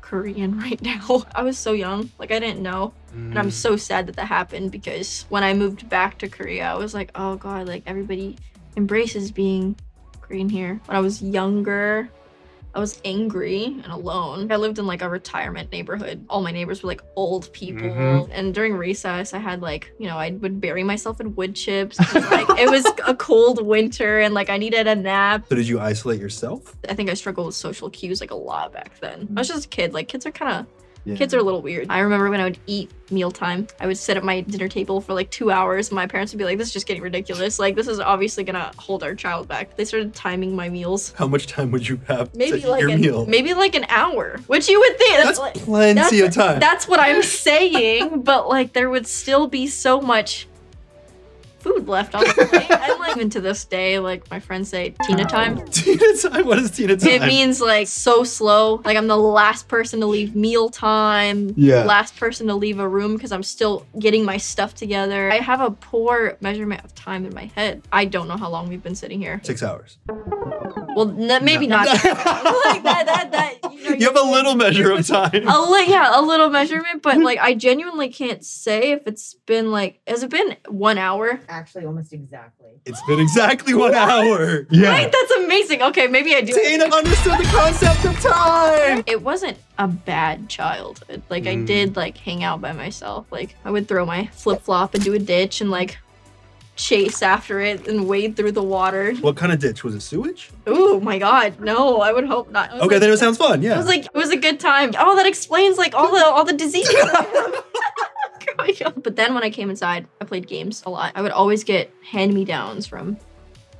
Korean 0.00 0.58
right 0.66 0.80
now. 0.80 1.24
I 1.34 1.42
was 1.42 1.58
so 1.58 1.72
young. 1.72 2.10
Like 2.18 2.30
I 2.30 2.38
didn't 2.38 2.62
know. 2.62 2.92
And 3.14 3.38
I'm 3.38 3.50
so 3.50 3.76
sad 3.76 4.06
that 4.06 4.16
that 4.16 4.26
happened 4.26 4.72
because 4.72 5.26
when 5.28 5.44
I 5.44 5.52
moved 5.52 5.88
back 5.90 6.18
to 6.18 6.28
Korea, 6.28 6.64
I 6.64 6.76
was 6.76 6.94
like, 6.94 7.10
oh 7.14 7.36
god, 7.36 7.68
like 7.68 7.82
everybody 7.86 8.36
embraces 8.76 9.30
being 9.30 9.76
Korean 10.22 10.48
here. 10.48 10.80
When 10.86 10.96
I 10.96 11.00
was 11.00 11.20
younger, 11.20 12.08
I 12.74 12.80
was 12.80 13.00
angry 13.04 13.64
and 13.64 13.86
alone. 13.92 14.50
I 14.50 14.56
lived 14.56 14.78
in 14.78 14.86
like 14.86 15.02
a 15.02 15.08
retirement 15.08 15.70
neighborhood. 15.72 16.24
All 16.30 16.40
my 16.40 16.50
neighbors 16.52 16.82
were 16.82 16.86
like 16.86 17.02
old 17.16 17.52
people. 17.52 17.82
Mhm. 17.88 18.30
And 18.32 18.54
during 18.54 18.74
recess, 18.74 19.34
I 19.34 19.38
had 19.38 19.60
like, 19.60 19.92
you 19.98 20.06
know, 20.06 20.16
I 20.16 20.30
would 20.30 20.58
bury 20.60 20.82
myself 20.82 21.20
in 21.20 21.34
wood 21.34 21.54
chips. 21.54 21.98
like 22.14 22.48
it 22.58 22.70
was 22.70 22.86
a 23.06 23.14
cold 23.14 23.64
winter 23.66 24.20
and 24.20 24.32
like 24.32 24.48
I 24.48 24.56
needed 24.56 24.86
a 24.86 24.94
nap. 24.94 25.44
So 25.50 25.54
did 25.54 25.68
you 25.68 25.80
isolate 25.80 26.18
yourself? 26.20 26.74
I 26.88 26.94
think 26.94 27.10
I 27.10 27.14
struggled 27.14 27.46
with 27.46 27.54
social 27.56 27.90
cues 27.90 28.20
like 28.22 28.30
a 28.30 28.34
lot 28.36 28.72
back 28.72 28.98
then. 29.00 29.28
I 29.36 29.40
was 29.40 29.48
just 29.48 29.66
a 29.66 29.68
kid. 29.68 29.92
Like 29.92 30.08
kids 30.08 30.24
are 30.24 30.32
kind 30.32 30.60
of 30.60 30.66
Yeah. 31.04 31.16
Kids 31.16 31.34
are 31.34 31.38
a 31.38 31.42
little 31.42 31.62
weird. 31.62 31.88
I 31.90 31.98
remember 31.98 32.30
when 32.30 32.40
I 32.40 32.44
would 32.44 32.58
eat 32.66 32.90
mealtime, 33.10 33.66
I 33.80 33.86
would 33.88 33.98
sit 33.98 34.16
at 34.16 34.22
my 34.24 34.40
dinner 34.42 34.68
table 34.68 35.00
for 35.00 35.14
like 35.14 35.30
two 35.30 35.50
hours. 35.50 35.88
And 35.88 35.96
my 35.96 36.06
parents 36.06 36.32
would 36.32 36.38
be 36.38 36.44
like, 36.44 36.58
"This 36.58 36.68
is 36.68 36.72
just 36.72 36.86
getting 36.86 37.02
ridiculous. 37.02 37.58
Like, 37.58 37.74
this 37.74 37.88
is 37.88 37.98
obviously 37.98 38.44
gonna 38.44 38.70
hold 38.78 39.02
our 39.02 39.14
child 39.14 39.48
back." 39.48 39.76
They 39.76 39.84
started 39.84 40.14
timing 40.14 40.54
my 40.54 40.68
meals. 40.68 41.12
How 41.18 41.26
much 41.26 41.46
time 41.48 41.70
would 41.72 41.88
you 41.88 41.98
have 42.08 42.34
Maybe 42.34 42.52
to 42.60 42.66
eat 42.66 42.70
like 42.70 42.80
your 42.82 42.90
an, 42.90 43.00
meal? 43.00 43.26
maybe 43.26 43.52
like 43.54 43.74
an 43.74 43.84
hour, 43.88 44.38
which 44.46 44.68
you 44.68 44.78
would 44.78 44.96
think 44.96 45.22
That's 45.24 45.38
like, 45.38 45.54
plenty 45.54 45.94
that's- 45.94 46.20
of 46.20 46.34
time. 46.34 46.60
that's 46.60 46.86
what 46.86 47.00
I'm 47.00 47.22
saying. 47.52 48.22
but 48.22 48.48
like, 48.48 48.72
there 48.72 48.88
would 48.88 49.06
still 49.06 49.46
be 49.48 49.66
so 49.66 50.00
much 50.00 50.46
food 51.62 51.88
left 51.88 52.14
on 52.14 52.24
the 52.24 52.46
plate. 52.50 52.70
and 52.70 52.98
like, 53.00 53.16
even 53.16 53.30
to 53.30 53.40
this 53.40 53.64
day, 53.64 53.98
like 53.98 54.30
my 54.30 54.40
friends 54.40 54.68
say, 54.68 54.94
"Tina 55.06 55.24
time." 55.24 55.64
Tina 55.70 56.16
time? 56.20 56.46
What 56.46 56.58
is 56.58 56.70
Tina 56.70 56.96
time? 56.96 57.08
It 57.10 57.22
means 57.22 57.60
like 57.60 57.88
so 57.88 58.24
slow. 58.24 58.82
Like 58.84 58.96
I'm 58.96 59.06
the 59.06 59.16
last 59.16 59.68
person 59.68 60.00
to 60.00 60.06
leave 60.06 60.34
meal 60.34 60.68
time. 60.70 61.52
Yeah. 61.56 61.84
Last 61.84 62.16
person 62.16 62.46
to 62.48 62.54
leave 62.54 62.78
a 62.78 62.88
room 62.88 63.14
because 63.14 63.32
I'm 63.32 63.42
still 63.42 63.86
getting 63.98 64.24
my 64.24 64.36
stuff 64.36 64.74
together. 64.74 65.30
I 65.30 65.36
have 65.36 65.60
a 65.60 65.70
poor 65.70 66.36
measurement 66.40 66.84
of 66.84 66.94
time 66.94 67.24
in 67.24 67.34
my 67.34 67.50
head. 67.54 67.82
I 67.92 68.04
don't 68.04 68.28
know 68.28 68.36
how 68.36 68.48
long 68.50 68.68
we've 68.68 68.82
been 68.82 68.94
sitting 68.94 69.20
here. 69.20 69.40
Six 69.44 69.62
hours. 69.62 69.98
Well, 70.94 71.08
n- 71.10 71.44
maybe 71.44 71.66
not. 71.66 71.86
like 72.04 72.04
that. 72.04 73.04
That. 73.06 73.28
That. 73.32 73.72
You, 73.72 73.90
know, 73.90 73.96
You 73.96 74.06
have 74.06 74.16
a 74.16 74.30
little 74.30 74.54
measure 74.54 74.92
of 74.92 75.06
time. 75.06 75.30
A 75.48 75.60
li- 75.70 75.86
yeah, 75.88 76.18
a 76.18 76.22
little 76.22 76.50
measurement, 76.50 77.02
but 77.02 77.18
like 77.18 77.38
I 77.38 77.54
genuinely 77.54 78.08
can't 78.08 78.44
say 78.44 78.92
if 78.92 79.06
it's 79.06 79.34
been 79.46 79.70
like 79.70 80.00
has 80.06 80.22
it 80.22 80.30
been 80.30 80.56
one 80.68 80.98
hour? 80.98 81.40
Actually, 81.52 81.84
almost 81.84 82.14
exactly. 82.14 82.80
It's 82.86 83.00
been 83.06 83.20
exactly 83.20 83.74
one 83.74 83.94
hour. 83.94 84.66
Right, 84.72 85.12
that's 85.12 85.30
amazing. 85.44 85.82
Okay, 85.82 86.06
maybe 86.06 86.34
I 86.34 86.40
do. 86.40 86.54
Tina 86.54 86.84
understood 86.84 87.38
the 87.38 87.44
concept 87.52 88.04
of 88.06 88.18
time. 88.20 89.04
it 89.06 89.20
wasn't 89.22 89.58
a 89.78 89.86
bad 89.86 90.48
childhood. 90.48 91.20
Like 91.28 91.46
I 91.46 91.56
Mm. 91.56 91.66
did 91.66 91.94
like 91.96 92.16
hang 92.16 92.42
out 92.42 92.62
by 92.62 92.72
myself. 92.72 93.26
Like 93.30 93.54
I 93.66 93.70
would 93.70 93.86
throw 93.86 94.06
my 94.06 94.28
flip 94.32 94.62
flop 94.62 94.94
into 94.94 95.12
a 95.12 95.18
ditch 95.18 95.60
and 95.60 95.70
like 95.70 95.98
chase 96.74 97.20
after 97.20 97.60
it 97.60 97.86
and 97.86 98.08
wade 98.08 98.34
through 98.34 98.52
the 98.52 98.62
water. 98.62 99.12
What 99.20 99.36
kind 99.36 99.52
of 99.52 99.58
ditch 99.58 99.84
was 99.84 99.94
it? 99.94 100.00
Sewage? 100.00 100.48
Oh 100.66 101.00
my 101.00 101.18
god, 101.18 101.60
no! 101.60 102.00
I 102.00 102.12
would 102.14 102.24
hope 102.26 102.50
not. 102.50 102.70
Okay, 102.72 102.80
like- 102.86 103.00
then 103.00 103.10
it 103.10 103.18
sounds 103.18 103.36
fun. 103.36 103.60
Yeah, 103.60 103.74
it 103.74 103.76
was 103.76 103.86
like 103.86 104.06
it 104.06 104.14
was 104.14 104.30
a 104.30 104.38
good 104.38 104.58
time. 104.58 104.92
Oh, 104.98 105.14
that 105.16 105.26
explains 105.26 105.76
like 105.76 105.94
all 105.94 106.10
the 106.10 106.24
all 106.24 106.44
the 106.44 106.54
diseases. 106.54 106.94
Growing 108.56 108.74
up. 108.84 109.02
But 109.02 109.16
then 109.16 109.34
when 109.34 109.42
I 109.42 109.50
came 109.50 109.70
inside, 109.70 110.06
I 110.20 110.24
played 110.24 110.46
games 110.46 110.82
a 110.86 110.90
lot. 110.90 111.12
I 111.14 111.22
would 111.22 111.32
always 111.32 111.64
get 111.64 111.92
hand 112.04 112.34
me 112.34 112.44
downs 112.44 112.86
from 112.86 113.16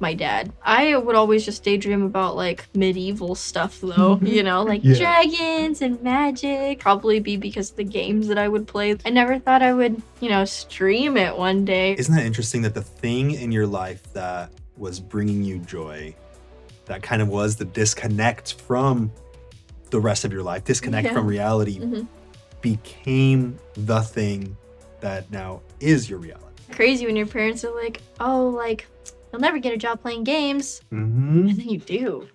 my 0.01 0.15
dad. 0.15 0.53
I 0.65 0.97
would 0.97 1.15
always 1.15 1.45
just 1.45 1.63
daydream 1.63 2.03
about 2.03 2.35
like 2.35 2.67
medieval 2.75 3.37
stuff 3.37 3.81
though, 3.81 4.19
you 4.21 4.43
know, 4.43 4.65
like 4.65 4.83
Yeah. 4.83 4.97
dragons 4.97 5.81
and 5.81 6.03
magic. 6.03 6.81
Probably 6.81 7.21
be 7.21 7.37
because 7.37 7.71
of 7.71 7.77
the 7.77 7.85
games 7.85 8.27
that 8.27 8.37
I 8.37 8.49
would 8.49 8.67
play. 8.67 8.97
I 9.07 9.11
never 9.11 9.39
thought 9.39 9.63
I 9.63 9.73
would, 9.73 10.03
you 10.21 10.29
know, 10.29 10.45
stream 10.45 11.17
it 11.17 11.37
one 11.39 11.65
day. 11.65 11.95
Isn't 11.97 12.15
that 12.17 12.25
interesting 12.27 12.63
that 12.63 12.75
the 12.75 12.83
thing 12.83 13.31
in 13.33 13.53
your 13.53 13.67
life 13.67 14.03
that 14.13 14.51
was 14.77 14.99
bringing 14.99 15.45
you 15.45 15.59
joy, 15.59 16.17
that 16.87 17.01
kind 17.05 17.23
of 17.23 17.29
was 17.29 17.55
the 17.55 17.65
disconnect 17.65 18.55
from 18.63 19.13
the 19.91 20.01
rest 20.01 20.25
of 20.25 20.33
your 20.33 20.43
life, 20.43 20.65
disconnect 20.65 21.07
Yeah. 21.09 21.13
from 21.13 21.27
reality, 21.29 21.79
Mhm. 21.79 22.09
Became 22.63 23.59
the 23.75 24.01
thing 24.01 24.57
that 25.01 25.31
now 25.31 25.61
is 25.81 26.09
your 26.09 26.19
reality. 26.19 26.47
Crazy 26.71 27.05
when 27.05 27.17
your 27.17 27.27
parents 27.27 27.65
are 27.65 27.75
like, 27.75 28.01
oh, 28.21 28.47
like, 28.49 28.87
you'll 29.33 29.43
never 29.43 29.59
get 29.59 29.75
a 29.75 29.77
job 29.77 30.01
playing 30.01 30.25
games. 30.25 30.81
Mm-hmm. 30.93 31.49
And 31.49 31.57
then 31.59 31.69
you 31.69 31.79
do. 31.79 32.29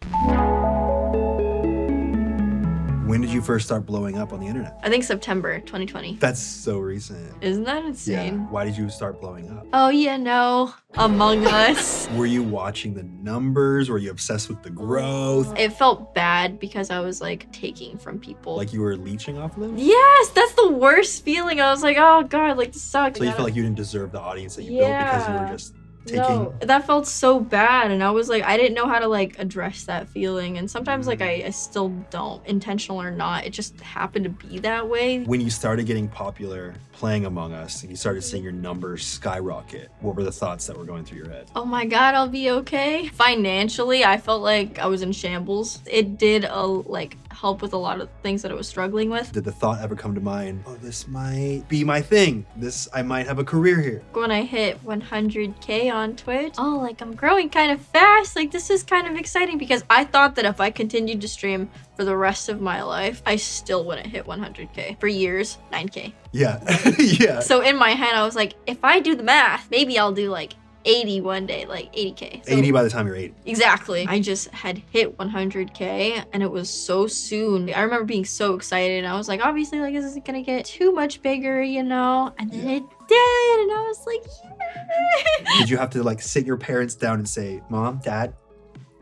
When 3.07 3.21
did 3.21 3.29
you 3.31 3.41
first 3.41 3.65
start 3.65 3.85
blowing 3.85 4.17
up 4.17 4.33
on 4.33 4.41
the 4.41 4.47
internet? 4.47 4.77
I 4.83 4.89
think 4.89 5.05
September 5.05 5.61
2020. 5.61 6.17
That's 6.17 6.41
so 6.41 6.77
recent. 6.79 7.41
Isn't 7.41 7.63
that 7.63 7.85
insane? 7.85 8.33
Yeah. 8.33 8.45
Why 8.47 8.65
did 8.65 8.75
you 8.75 8.89
start 8.89 9.21
blowing 9.21 9.49
up? 9.49 9.65
Oh, 9.71 9.87
yeah, 9.87 10.17
no. 10.17 10.73
Among 10.95 11.47
Us. 11.47 12.09
Were 12.15 12.25
you 12.25 12.43
watching 12.43 12.93
the 12.93 13.03
numbers? 13.03 13.89
Were 13.89 13.97
you 13.97 14.11
obsessed 14.11 14.49
with 14.49 14.61
the 14.61 14.71
growth? 14.71 15.57
It 15.57 15.71
felt 15.71 16.13
bad 16.13 16.59
because 16.59 16.89
I 16.89 16.99
was 16.99 17.21
like 17.21 17.49
taking 17.53 17.97
from 17.97 18.19
people. 18.19 18.57
Like 18.57 18.73
you 18.73 18.81
were 18.81 18.97
leeching 18.97 19.37
off 19.37 19.55
of 19.55 19.63
them? 19.63 19.77
yes, 19.77 20.29
that's 20.31 20.53
the 20.55 20.71
worst 20.73 21.23
feeling. 21.23 21.61
I 21.61 21.71
was 21.71 21.83
like, 21.83 21.95
oh 21.97 22.23
god, 22.23 22.57
like 22.57 22.73
this 22.73 22.81
sucks. 22.81 23.19
So 23.19 23.23
you 23.23 23.31
felt 23.31 23.43
like 23.43 23.55
you 23.55 23.63
didn't 23.63 23.77
deserve 23.77 24.11
the 24.11 24.19
audience 24.19 24.57
that 24.57 24.63
you 24.63 24.79
built 24.79 24.89
because 24.89 25.27
you 25.29 25.33
were 25.33 25.49
just 25.49 25.73
taking. 26.07 26.21
No, 26.21 26.55
that 26.61 26.85
felt 26.85 27.07
so 27.07 27.39
bad, 27.39 27.91
and 27.91 28.03
I 28.03 28.11
was 28.11 28.29
like, 28.29 28.43
I 28.43 28.57
didn't 28.57 28.73
know 28.73 28.87
how 28.87 28.99
to 28.99 29.07
like 29.07 29.37
address 29.39 29.83
that 29.83 30.09
feeling, 30.09 30.57
and 30.57 30.69
sometimes 30.69 31.07
like 31.07 31.19
mm. 31.19 31.43
I, 31.43 31.47
I 31.47 31.49
still 31.51 31.89
don't, 32.09 32.45
intentional 32.47 33.01
or 33.01 33.11
not. 33.11 33.45
It 33.45 33.51
just 33.51 33.79
happened 33.81 34.25
to 34.25 34.29
be 34.29 34.59
that 34.59 34.87
way. 34.87 35.23
When 35.23 35.41
you 35.41 35.49
started 35.49 35.85
getting 35.85 36.07
popular 36.07 36.75
playing 36.93 37.25
Among 37.25 37.53
Us 37.53 37.83
and 37.83 37.91
you 37.91 37.95
started 37.95 38.23
seeing 38.23 38.43
your 38.43 38.51
numbers 38.51 39.05
skyrocket, 39.05 39.91
what 39.99 40.15
were 40.15 40.23
the 40.23 40.31
thoughts 40.31 40.65
that 40.67 40.77
were 40.77 40.85
going 40.85 41.05
through 41.05 41.19
your 41.19 41.29
head? 41.29 41.49
Oh 41.55 41.65
my 41.65 41.85
god, 41.85 42.15
I'll 42.15 42.27
be 42.27 42.49
okay. 42.49 43.07
Financially, 43.09 44.03
I 44.03 44.17
felt 44.17 44.41
like 44.41 44.79
I 44.79 44.87
was 44.87 45.01
in 45.01 45.11
shambles. 45.11 45.79
It 45.85 46.17
did 46.17 46.45
a 46.45 46.65
like 46.65 47.17
help 47.39 47.61
with 47.61 47.73
a 47.73 47.77
lot 47.77 48.01
of 48.01 48.09
things 48.23 48.41
that 48.41 48.51
I 48.51 48.55
was 48.55 48.67
struggling 48.67 49.09
with. 49.09 49.31
Did 49.31 49.43
the 49.43 49.51
thought 49.51 49.79
ever 49.81 49.95
come 49.95 50.15
to 50.15 50.21
mind, 50.21 50.63
oh, 50.65 50.75
this 50.75 51.07
might 51.07 51.63
be 51.67 51.83
my 51.83 52.01
thing? 52.01 52.45
This, 52.55 52.87
I 52.93 53.03
might 53.03 53.27
have 53.27 53.39
a 53.39 53.43
career 53.43 53.79
here. 53.79 54.01
when 54.13 54.31
I 54.31 54.43
hit 54.43 54.83
100k 54.83 55.93
on 55.93 56.15
Twitch. 56.15 56.55
Oh, 56.57 56.79
like 56.81 57.01
I'm 57.01 57.15
growing 57.15 57.49
kind 57.49 57.71
of 57.71 57.79
fast. 57.81 58.35
Like 58.35 58.51
this 58.51 58.69
is 58.69 58.83
kind 58.83 59.07
of 59.07 59.15
exciting 59.15 59.57
because 59.57 59.83
I 59.89 60.03
thought 60.03 60.35
that 60.35 60.45
if 60.45 60.59
I 60.59 60.71
continued 60.71 61.21
to 61.21 61.27
stream 61.27 61.69
for 61.95 62.03
the 62.03 62.17
rest 62.17 62.49
of 62.49 62.59
my 62.61 62.81
life, 62.81 63.21
I 63.25 63.35
still 63.35 63.83
wouldn't 63.85 64.07
hit 64.07 64.25
100k. 64.25 64.99
For 64.99 65.07
years, 65.07 65.57
9k. 65.71 66.13
Yeah. 66.31 66.59
yeah. 66.99 67.39
So 67.39 67.61
in 67.61 67.77
my 67.77 67.91
head, 67.91 68.15
I 68.15 68.23
was 68.23 68.35
like, 68.35 68.53
if 68.65 68.83
I 68.83 68.99
do 68.99 69.15
the 69.15 69.23
math, 69.23 69.69
maybe 69.69 69.97
I'll 69.99 70.11
do 70.11 70.29
like 70.29 70.53
80 70.87 71.21
one 71.21 71.45
day, 71.45 71.65
like 71.65 71.91
80k. 71.93 72.45
So- 72.45 72.53
80 72.53 72.71
by 72.71 72.83
the 72.83 72.89
time 72.89 73.05
you're 73.07 73.15
80. 73.15 73.33
Exactly. 73.45 74.05
I 74.07 74.19
just 74.19 74.49
had 74.49 74.81
hit 74.91 75.17
100k 75.17 76.25
and 76.33 76.41
it 76.41 76.49
was 76.49 76.69
so 76.69 77.07
soon. 77.07 77.73
I 77.73 77.81
remember 77.81 78.05
being 78.05 78.25
so 78.25 78.53
excited. 78.55 79.03
I 79.05 79.15
was 79.15 79.27
like, 79.27 79.45
obviously, 79.45 79.79
like, 79.79 79.93
this 79.93 80.05
isn't 80.05 80.25
gonna 80.25 80.41
get 80.43 80.65
too 80.65 80.91
much 80.91 81.21
bigger, 81.21 81.61
you 81.61 81.83
know? 81.83 82.33
And 82.39 82.51
then 82.51 82.67
it 82.67 82.83
did. 83.07 83.59
And 83.59 83.71
I 83.71 83.85
was 83.87 84.03
like, 84.05 84.23
yeah. 84.43 85.59
Did 85.59 85.69
you 85.69 85.77
have 85.77 85.89
to 85.91 86.03
like 86.03 86.21
sit 86.21 86.45
your 86.45 86.57
parents 86.57 86.95
down 86.95 87.15
and 87.19 87.27
say, 87.27 87.61
Mom, 87.69 87.99
Dad, 88.03 88.33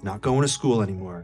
not 0.03 0.21
going 0.21 0.41
to 0.41 0.47
school 0.47 0.81
anymore. 0.81 1.23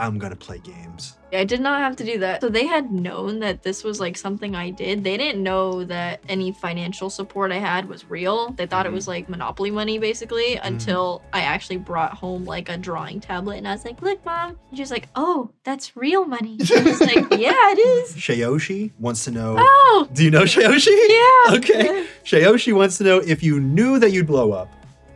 I'm 0.00 0.18
to 0.18 0.36
play 0.36 0.58
games. 0.58 1.16
I 1.32 1.44
did 1.44 1.60
not 1.60 1.78
have 1.80 1.94
to 1.96 2.04
do 2.04 2.18
that. 2.18 2.40
So 2.40 2.48
they 2.48 2.66
had 2.66 2.90
known 2.90 3.38
that 3.40 3.62
this 3.62 3.84
was 3.84 4.00
like 4.00 4.16
something 4.16 4.56
I 4.56 4.70
did. 4.70 5.04
They 5.04 5.16
didn't 5.16 5.42
know 5.44 5.84
that 5.84 6.20
any 6.28 6.50
financial 6.52 7.08
support 7.08 7.52
I 7.52 7.58
had 7.58 7.88
was 7.88 8.04
real. 8.10 8.50
They 8.50 8.66
thought 8.66 8.84
it 8.86 8.90
Mhm. 8.90 8.94
was 8.96 9.06
like 9.06 9.28
monopoly 9.28 9.70
money 9.70 9.98
basically 9.98 10.56
until 10.56 11.22
I 11.32 11.42
actually 11.42 11.76
brought 11.76 12.14
home 12.14 12.44
like 12.46 12.68
a 12.68 12.76
drawing 12.76 13.20
tablet 13.20 13.58
and 13.58 13.68
I 13.68 13.72
was 13.72 13.84
like, 13.84 14.02
look, 14.02 14.24
mom. 14.26 14.58
And 14.70 14.76
she 14.78 14.82
was 14.82 14.90
like, 14.90 15.08
oh, 15.14 15.50
that's 15.62 15.96
real 15.96 16.24
money. 16.24 16.56
I 16.74 16.82
was 16.82 17.00
like, 17.10 17.30
yeah, 17.38 17.52
it 17.72 17.78
is. 17.78 18.14
Shayoshi 18.16 18.90
wants 18.98 19.24
to 19.26 19.30
know. 19.30 19.54
Oh, 19.58 20.08
Do 20.12 20.24
you 20.24 20.30
know 20.32 20.42
Shayoshi? 20.42 20.88
yeah. 21.08 21.56
Okay. 21.58 22.06
Shayoshi 22.24 22.72
wants 22.72 22.98
to 22.98 23.04
know 23.04 23.18
if 23.18 23.42
you 23.42 23.60
knew 23.60 24.00
that 24.00 24.10
you'd 24.10 24.26
blow 24.26 24.50
up, 24.52 24.68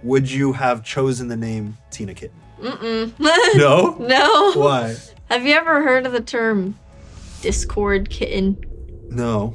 would 0.05 0.31
you 0.31 0.53
have 0.53 0.85
chosen 0.85 1.27
the 1.29 1.37
name 1.37 1.77
Tina 1.91 2.15
Kitten? 2.15 2.37
Mm-mm. 2.65 3.13
No? 3.57 3.97
no. 3.99 4.53
Why? 4.55 4.97
Have 5.31 5.47
you 5.47 5.55
ever 5.55 5.83
heard 5.83 6.07
of 6.07 6.13
the 6.13 6.21
term 6.21 6.79
Discord 7.43 8.11
kitten? 8.11 8.59
No. 9.11 9.55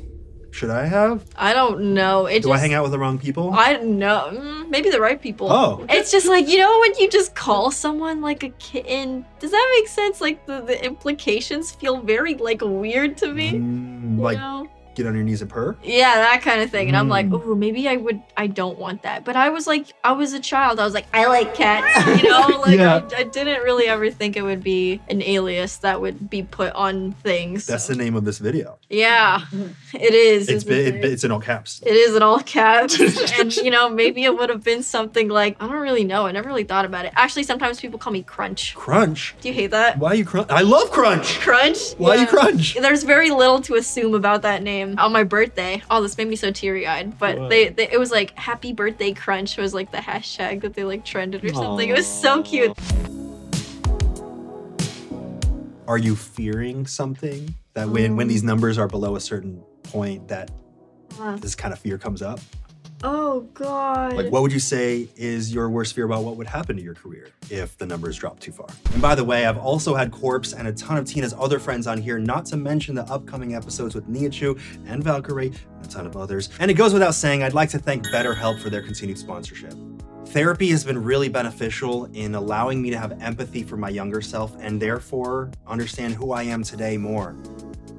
Should 0.52 0.72
I 0.72 0.86
have? 0.88 1.26
I 1.36 1.54
don't 1.54 1.94
know. 1.94 2.26
It 2.26 2.42
Do 2.42 2.50
just, 2.50 2.58
I 2.58 2.58
hang 2.58 2.74
out 2.74 2.82
with 2.84 2.92
the 2.92 2.98
wrong 3.00 3.20
people? 3.20 3.54
I 3.54 3.74
don't 3.74 4.00
know. 4.00 4.30
Mm, 4.34 4.70
Maybe 4.70 4.90
the 4.90 5.00
right 5.00 5.22
people. 5.22 5.52
Oh. 5.52 5.86
It's 5.90 6.12
just 6.12 6.28
like, 6.28 6.48
you 6.48 6.58
know, 6.58 6.80
when 6.80 6.96
you 6.98 7.08
just 7.10 7.36
call 7.36 7.70
someone 7.72 8.20
like 8.22 8.42
a 8.44 8.50
kitten, 8.50 9.26
does 9.40 9.52
that 9.52 9.76
make 9.78 9.88
sense? 9.88 10.22
Like, 10.22 10.46
the, 10.48 10.62
the 10.62 10.84
implications 10.84 11.72
feel 11.72 12.02
very, 12.02 12.34
like, 12.34 12.62
weird 12.64 13.16
to 13.18 13.32
me. 13.32 13.52
Mm, 13.54 14.20
like 14.20 14.38
know? 14.38 14.68
Get 15.00 15.08
on 15.08 15.16
your 15.16 15.24
knees 15.24 15.42
and 15.42 15.50
purr? 15.50 15.76
Yeah, 15.84 16.16
that 16.16 16.42
kind 16.42 16.62
of 16.62 16.70
thing. 16.70 16.88
And 16.88 16.98
I'm 16.98 17.10
like, 17.10 17.28
oh, 17.32 17.56
maybe 17.56 17.88
I 17.88 17.96
would, 17.96 18.22
I 18.38 18.48
don't 18.48 18.78
want 18.78 19.04
that. 19.04 19.24
But 19.26 19.36
I 19.36 19.50
was 19.50 19.66
like, 19.66 19.88
I 20.04 20.12
was 20.12 20.34
a 20.34 20.40
child. 20.40 20.80
I 20.80 20.86
was 20.86 20.94
like, 20.94 21.08
I 21.14 21.26
like 21.28 21.56
cats. 21.56 21.88
You 22.20 22.30
know, 22.30 22.62
like, 22.66 22.78
Yeah. 22.78 23.08
I, 23.16 23.22
I 23.22 23.24
didn't 23.24 23.62
really 23.64 23.88
ever 23.88 24.10
think 24.10 24.36
it 24.36 24.42
would 24.42 24.64
be 24.64 25.00
an 25.10 25.22
alias 25.22 25.78
that 25.78 26.02
would 26.02 26.30
be 26.30 26.44
put 26.44 26.74
on 26.74 27.14
things. 27.14 27.66
That's 27.66 27.86
so- 27.86 27.94
the 27.94 28.04
name 28.04 28.16
of 28.16 28.26
this 28.26 28.40
video. 28.40 28.78
Yeah, 28.90 29.40
mm-hmm. 29.52 29.68
it 29.96 30.14
is. 30.14 30.50
It's 30.50 30.64
isn't 30.66 30.70
been, 30.70 30.96
it? 30.96 31.06
it, 31.06 31.12
it's 31.14 31.24
in 31.24 31.32
all 31.32 31.40
caps. 31.40 31.82
It 31.86 31.94
is 31.96 32.16
in 32.16 32.24
all 32.24 32.40
caps. 32.40 33.00
and, 33.40 33.56
you 33.56 33.70
know, 33.70 33.88
maybe 33.90 34.24
it 34.24 34.36
would 34.36 34.50
have 34.50 34.64
been 34.64 34.82
something 34.84 35.30
like, 35.30 35.56
I 35.62 35.68
don't 35.68 35.78
really 35.78 36.04
know. 36.04 36.26
I 36.26 36.32
never 36.32 36.50
really 36.50 36.64
thought 36.64 36.86
about 36.86 37.06
it. 37.06 37.14
Actually, 37.16 37.44
sometimes 37.44 37.80
people 37.80 38.00
call 38.00 38.12
me 38.12 38.24
Crunch. 38.24 38.74
Crunch. 38.76 39.36
Do 39.42 39.48
you 39.48 39.54
hate 39.54 39.72
that? 39.72 39.98
Why 40.00 40.14
you 40.14 40.26
crunch? 40.26 40.50
I 40.50 40.62
love 40.62 40.92
crunch. 40.92 41.40
Crunch? 41.40 41.94
Why 41.98 42.16
you 42.16 42.22
Yeah. 42.22 42.28
crunch? 42.28 42.76
There's 42.76 43.04
very 43.04 43.30
little 43.30 43.62
to 43.62 43.76
assume 43.76 44.16
about 44.16 44.42
that 44.42 44.64
name. 44.64 44.89
On 44.98 45.12
my 45.12 45.24
birthday, 45.24 45.82
oh, 45.92 46.02
this 46.02 46.18
made 46.18 46.28
me 46.28 46.36
so 46.36 46.52
teary 46.52 46.88
eyed. 46.88 47.20
But 47.20 47.50
they, 47.50 47.70
they, 47.70 47.90
it 47.92 48.00
was 48.00 48.10
like 48.12 48.38
"Happy 48.38 48.74
Birthday 48.74 49.14
Crunch" 49.14 49.58
was 49.58 49.74
like 49.74 49.92
the 49.92 49.98
hashtag 49.98 50.62
that 50.62 50.74
they 50.74 50.84
like 50.84 51.06
trended 51.06 51.44
or 51.44 51.54
something. 51.54 51.90
It 51.90 51.96
was 51.96 52.08
so 52.08 52.42
cute. 52.44 52.78
Are 55.88 55.98
you 55.98 56.16
fearing 56.16 56.86
something 56.86 57.54
that 57.74 57.90
when 57.90 58.16
when 58.16 58.26
Um. 58.26 58.30
these 58.30 58.44
numbers 58.44 58.78
are 58.78 58.88
below 58.88 59.16
a 59.16 59.20
certain 59.20 59.62
point 59.84 60.28
that 60.28 60.52
Uh, 61.20 61.36
this 61.38 61.56
kind 61.56 61.74
of 61.74 61.80
fear 61.80 61.98
comes 61.98 62.22
up? 62.22 62.40
Oh 63.04 63.42
God. 63.54 64.14
Like, 64.14 64.32
what 64.32 64.42
would 64.42 64.52
you 64.52 64.60
say 64.60 65.08
is 65.16 65.54
your 65.54 65.70
worst 65.70 65.96
fear 65.96 66.06
about 66.06 66.24
what 66.24 66.36
would 66.36 66.48
happen 66.48 66.76
to 66.76 66.82
your 66.82 66.94
career 66.94 67.30
if 67.50 67.78
the 67.78 67.86
numbers 67.86 68.18
drop 68.18 68.40
too 68.40 68.52
far? 68.52 68.68
And 68.92 69.02
by 69.02 69.16
the 69.16 69.24
way, 69.24 69.46
I've 69.46 69.58
also 69.58 69.96
had 69.96 70.12
Corpse 70.12 70.54
and 70.54 70.68
a 70.68 70.74
ton 70.74 70.98
of 70.98 71.06
Tina's 71.06 71.34
other 71.38 71.60
friends 71.60 71.88
on 71.88 71.98
here, 71.98 72.20
not 72.20 72.46
to 72.48 72.58
mention 72.58 72.96
the 72.96 73.04
upcoming 73.04 73.56
episodes 73.56 73.96
with 73.96 74.08
Niachu 74.10 74.60
and 74.86 75.02
Valkyrae 75.04 75.56
and 75.76 75.86
a 75.86 75.88
ton 75.88 76.06
of 76.06 76.18
others. 76.18 76.50
And 76.60 76.70
it 76.70 76.74
goes 76.74 76.92
without 76.92 77.16
saying, 77.16 77.42
I'd 77.42 77.54
like 77.54 77.70
to 77.70 77.80
thank 77.80 78.06
BetterHelp 78.08 78.62
for 78.62 78.70
their 78.70 78.82
continued 78.82 79.18
sponsorship. 79.18 79.74
Therapy 80.28 80.70
has 80.70 80.84
been 80.84 81.02
really 81.02 81.30
beneficial 81.30 82.06
in 82.14 82.36
allowing 82.36 82.82
me 82.82 82.90
to 82.92 82.98
have 83.00 83.20
empathy 83.22 83.64
for 83.64 83.78
my 83.78 83.90
younger 83.90 84.22
self 84.22 84.56
and 84.60 84.80
therefore 84.80 85.50
understand 85.66 86.16
who 86.16 86.34
I 86.34 86.44
am 86.44 86.64
today 86.64 86.98
more 86.98 87.30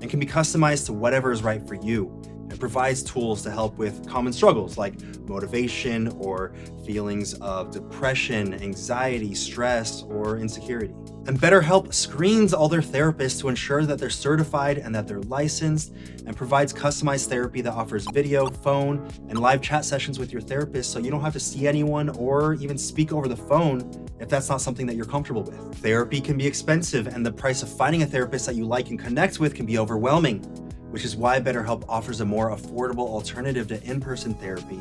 and 0.00 0.08
can 0.08 0.20
be 0.20 0.26
customized 0.26 0.86
to 0.86 0.92
whatever 0.92 1.32
is 1.32 1.42
right 1.42 1.66
for 1.66 1.74
you. 1.74 2.20
It 2.50 2.58
provides 2.58 3.02
tools 3.02 3.42
to 3.42 3.50
help 3.50 3.76
with 3.78 4.06
common 4.08 4.32
struggles 4.32 4.76
like 4.76 5.00
motivation 5.28 6.08
or 6.18 6.52
feelings 6.84 7.34
of 7.34 7.70
depression, 7.70 8.54
anxiety, 8.54 9.34
stress, 9.34 10.02
or 10.02 10.38
insecurity. 10.38 10.92
And 11.26 11.38
BetterHelp 11.38 11.92
screens 11.92 12.52
all 12.52 12.68
their 12.68 12.80
therapists 12.80 13.40
to 13.40 13.48
ensure 13.48 13.84
that 13.84 13.98
they're 13.98 14.10
certified 14.10 14.78
and 14.78 14.94
that 14.94 15.06
they're 15.06 15.20
licensed 15.22 15.92
and 16.26 16.36
provides 16.36 16.72
customized 16.72 17.28
therapy 17.28 17.60
that 17.60 17.72
offers 17.72 18.06
video, 18.12 18.48
phone, 18.48 19.08
and 19.28 19.38
live 19.38 19.62
chat 19.62 19.84
sessions 19.84 20.18
with 20.18 20.32
your 20.32 20.40
therapist 20.40 20.90
so 20.90 20.98
you 20.98 21.10
don't 21.10 21.20
have 21.20 21.34
to 21.34 21.40
see 21.40 21.68
anyone 21.68 22.08
or 22.10 22.54
even 22.54 22.76
speak 22.76 23.12
over 23.12 23.28
the 23.28 23.36
phone 23.36 24.08
if 24.18 24.28
that's 24.28 24.48
not 24.48 24.60
something 24.60 24.86
that 24.86 24.96
you're 24.96 25.04
comfortable 25.04 25.42
with. 25.42 25.74
Therapy 25.76 26.20
can 26.20 26.36
be 26.36 26.46
expensive, 26.46 27.06
and 27.06 27.24
the 27.24 27.32
price 27.32 27.62
of 27.62 27.74
finding 27.74 28.02
a 28.02 28.06
therapist 28.06 28.46
that 28.46 28.54
you 28.54 28.64
like 28.66 28.90
and 28.90 28.98
connect 28.98 29.40
with 29.40 29.54
can 29.54 29.66
be 29.66 29.78
overwhelming, 29.78 30.69
which 30.90 31.04
is 31.04 31.16
why 31.16 31.40
BetterHelp 31.40 31.84
offers 31.88 32.20
a 32.20 32.24
more 32.24 32.50
affordable 32.50 33.08
alternative 33.08 33.68
to 33.68 33.82
in 33.84 34.00
person 34.00 34.34
therapy 34.34 34.80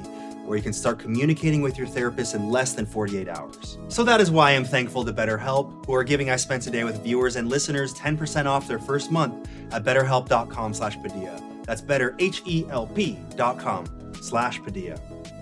where 0.50 0.58
you 0.58 0.64
can 0.64 0.74
start 0.74 0.98
communicating 0.98 1.62
with 1.62 1.78
your 1.78 1.86
therapist 1.86 2.34
in 2.34 2.50
less 2.50 2.74
than 2.74 2.84
48 2.84 3.30
hours. 3.30 3.78
So 3.88 4.04
that 4.04 4.20
is 4.20 4.32
why 4.32 4.52
I'm 4.52 4.66
thankful 4.66 5.06
to 5.06 5.14
BetterHelp, 5.14 5.86
who 5.86 5.94
are 5.94 6.04
giving 6.04 6.32
I 6.32 6.38
Spent 6.38 6.66
A 6.66 6.72
Day 6.72 6.84
with 6.84 7.04
viewers 7.04 7.36
and 7.36 7.48
listeners 7.48 7.94
10% 7.94 8.48
off 8.48 8.68
their 8.68 8.80
first 8.80 9.12
month 9.12 9.48
at 9.72 9.84
betterhelp.com 9.84 10.74
slash 10.74 11.00
Padilla. 11.04 11.40
That's 11.66 11.82
better, 11.82 12.16
slash 14.22 14.60
Padilla. 14.64 15.00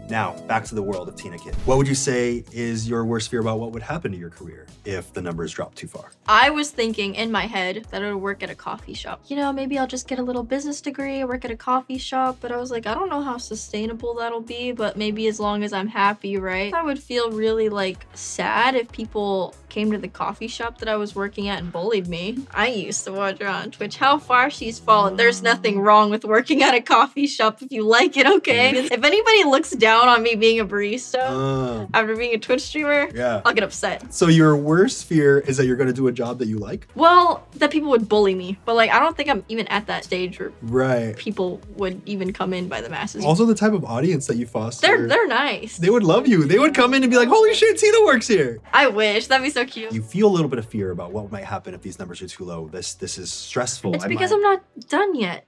Now, 0.10 0.34
back 0.48 0.64
to 0.66 0.76
the 0.76 0.82
world 0.82 1.10
of 1.10 1.16
Tina 1.18 1.38
Kitten. 1.38 1.60
What 1.66 1.78
would 1.78 1.88
you 1.88 1.96
say 1.96 2.46
is 2.54 2.88
your 2.88 3.04
worst 3.04 3.30
fear 3.30 3.42
about 3.42 3.60
what 3.60 3.74
would 3.74 3.82
happen 3.84 4.12
to 4.14 4.18
your 4.18 4.30
career 4.30 4.66
if 4.86 5.12
the 5.12 5.22
numbers 5.22 5.52
drop 5.52 5.76
too 5.76 5.88
far? 5.88 6.12
I 6.30 6.50
was 6.50 6.72
thinking 6.72 7.16
in 7.16 7.30
my 7.30 7.46
head 7.46 7.86
that 7.92 8.02
I 8.02 8.14
would 8.14 8.22
work 8.22 8.42
at 8.42 8.50
a 8.50 8.56
coffee 8.56 8.94
shop. 8.94 9.22
You 9.28 9.36
know, 9.36 9.52
maybe 9.52 9.78
I'll 9.78 9.88
just 9.88 10.08
get 10.08 10.18
a 10.18 10.24
little 10.24 10.44
business 10.44 10.80
degree, 10.80 11.24
work 11.26 11.44
at 11.44 11.52
a 11.52 11.58
coffee 11.58 11.98
shop, 11.98 12.38
but 12.40 12.54
I 12.54 12.58
was 12.58 12.72
like, 12.72 12.88
I 12.88 12.94
don't 12.94 13.10
know 13.10 13.22
how 13.22 13.38
sustainable 13.38 14.14
that'll 14.14 14.40
be, 14.40 14.72
but 14.72 14.96
maybe 14.96 15.28
as 15.28 15.42
long 15.42 15.64
as 15.64 15.74
I'm 15.74 15.88
happy, 15.88 16.38
right? 16.38 16.74
I 16.74 16.84
would 16.84 17.00
feel 17.00 17.32
really 17.32 17.68
like 17.68 18.06
sad 18.14 18.76
if 18.76 18.90
people 18.92 19.56
came 19.68 19.92
to 19.92 19.98
the 19.98 20.08
coffee 20.08 20.48
shop 20.48 20.78
that 20.78 20.88
I 20.88 20.96
was 20.96 21.16
working 21.16 21.50
at 21.50 21.60
and 21.60 21.70
bullied 21.72 22.08
me. 22.08 22.40
I 22.54 22.68
used 22.68 23.04
to 23.04 23.12
watch 23.12 23.40
her 23.40 23.48
on 23.48 23.72
Twitch. 23.72 23.98
How 23.98 24.18
far 24.18 24.50
she's 24.50 24.80
fallen. 24.80 25.18
There's 25.18 25.44
nothing 25.44 25.82
wrong 25.82 26.10
with 26.10 26.24
working 26.24 26.64
at 26.64 26.74
a 26.74 26.82
coffee 26.82 27.28
shop 27.28 27.62
if 27.62 27.74
you 27.74 27.86
like 27.86 28.16
it, 28.16 28.26
okay? 28.26 28.74
Mm-hmm. 28.74 28.94
If 28.94 29.04
anybody 29.04 29.44
looks 29.44 29.72
down 29.72 29.97
on 30.08 30.22
me 30.24 30.36
being 30.36 30.60
a 30.60 30.66
barista 30.66 31.20
Uh, 31.28 31.88
after 31.94 32.16
being 32.16 32.34
a 32.36 32.38
Twitch 32.38 32.62
streamer, 32.62 33.10
yeah. 33.16 33.42
I'll 33.46 33.54
get 33.54 33.64
upset. 33.64 34.14
So 34.14 34.28
your 34.28 34.56
worst 34.56 35.06
fear 35.06 35.40
is 35.40 35.58
that 35.58 35.66
you're 35.66 35.76
going 35.78 35.88
to 35.88 35.94
do 35.94 36.08
a 36.08 36.12
job 36.12 36.40
that 36.40 36.48
you 36.48 36.58
like? 36.60 36.88
Well, 36.96 37.48
that 37.56 37.72
people 37.72 37.90
would 37.90 38.08
bully 38.10 38.36
me, 38.36 38.60
but 38.66 38.76
like 38.76 38.92
I 38.92 39.00
don't 39.00 39.16
think 39.16 39.30
I'm 39.30 39.44
even 39.50 39.68
at 39.68 39.88
that 39.88 40.04
stage 40.04 40.40
where 40.40 40.52
Right. 40.62 41.16
people 41.18 41.62
would 41.78 42.02
even 42.06 42.34
come 42.34 42.54
in 42.54 42.68
by 42.68 42.82
the 42.82 42.90
masses. 42.90 43.24
Also, 43.24 43.46
the 43.46 43.56
type 43.56 43.74
of 43.74 43.84
audience 43.86 44.28
that 44.28 44.38
you 44.38 44.46
foster. 44.46 44.86
they're 44.86 45.08
they're 45.08 45.28
nice. 45.28 45.78
They 45.78 45.90
would 45.90 46.04
love 46.04 46.28
you. 46.28 46.44
They 46.46 46.60
would 46.60 46.74
come 46.76 46.94
in 46.94 47.04
and 47.04 47.12
be 47.12 47.18
like, 47.18 47.30
"Holy 47.30 47.54
shit, 47.54 47.78
Tina 47.78 48.04
works 48.06 48.28
here." 48.28 48.60
I 48.74 48.88
wish 48.88 49.28
that'd 49.28 49.44
be 49.44 49.50
so 49.50 49.66
cute. 49.66 49.92
You 49.94 50.02
feel 50.02 50.28
a 50.28 50.34
little 50.34 50.50
bit 50.50 50.60
of 50.60 50.66
fear 50.68 50.92
about 50.92 51.12
what 51.12 51.32
might 51.32 51.46
happen 51.46 51.74
if 51.74 51.82
these 51.82 51.98
numbers 52.00 52.22
are 52.22 52.28
too 52.28 52.44
low. 52.46 52.68
This 52.68 52.94
this 52.94 53.18
is 53.18 53.32
stressful. 53.32 53.94
it's 53.96 54.04
I 54.06 54.08
because 54.08 54.32
might- 54.32 54.36
I'm 54.38 54.42
not 54.44 54.62
done 54.90 55.16
yet. 55.16 55.46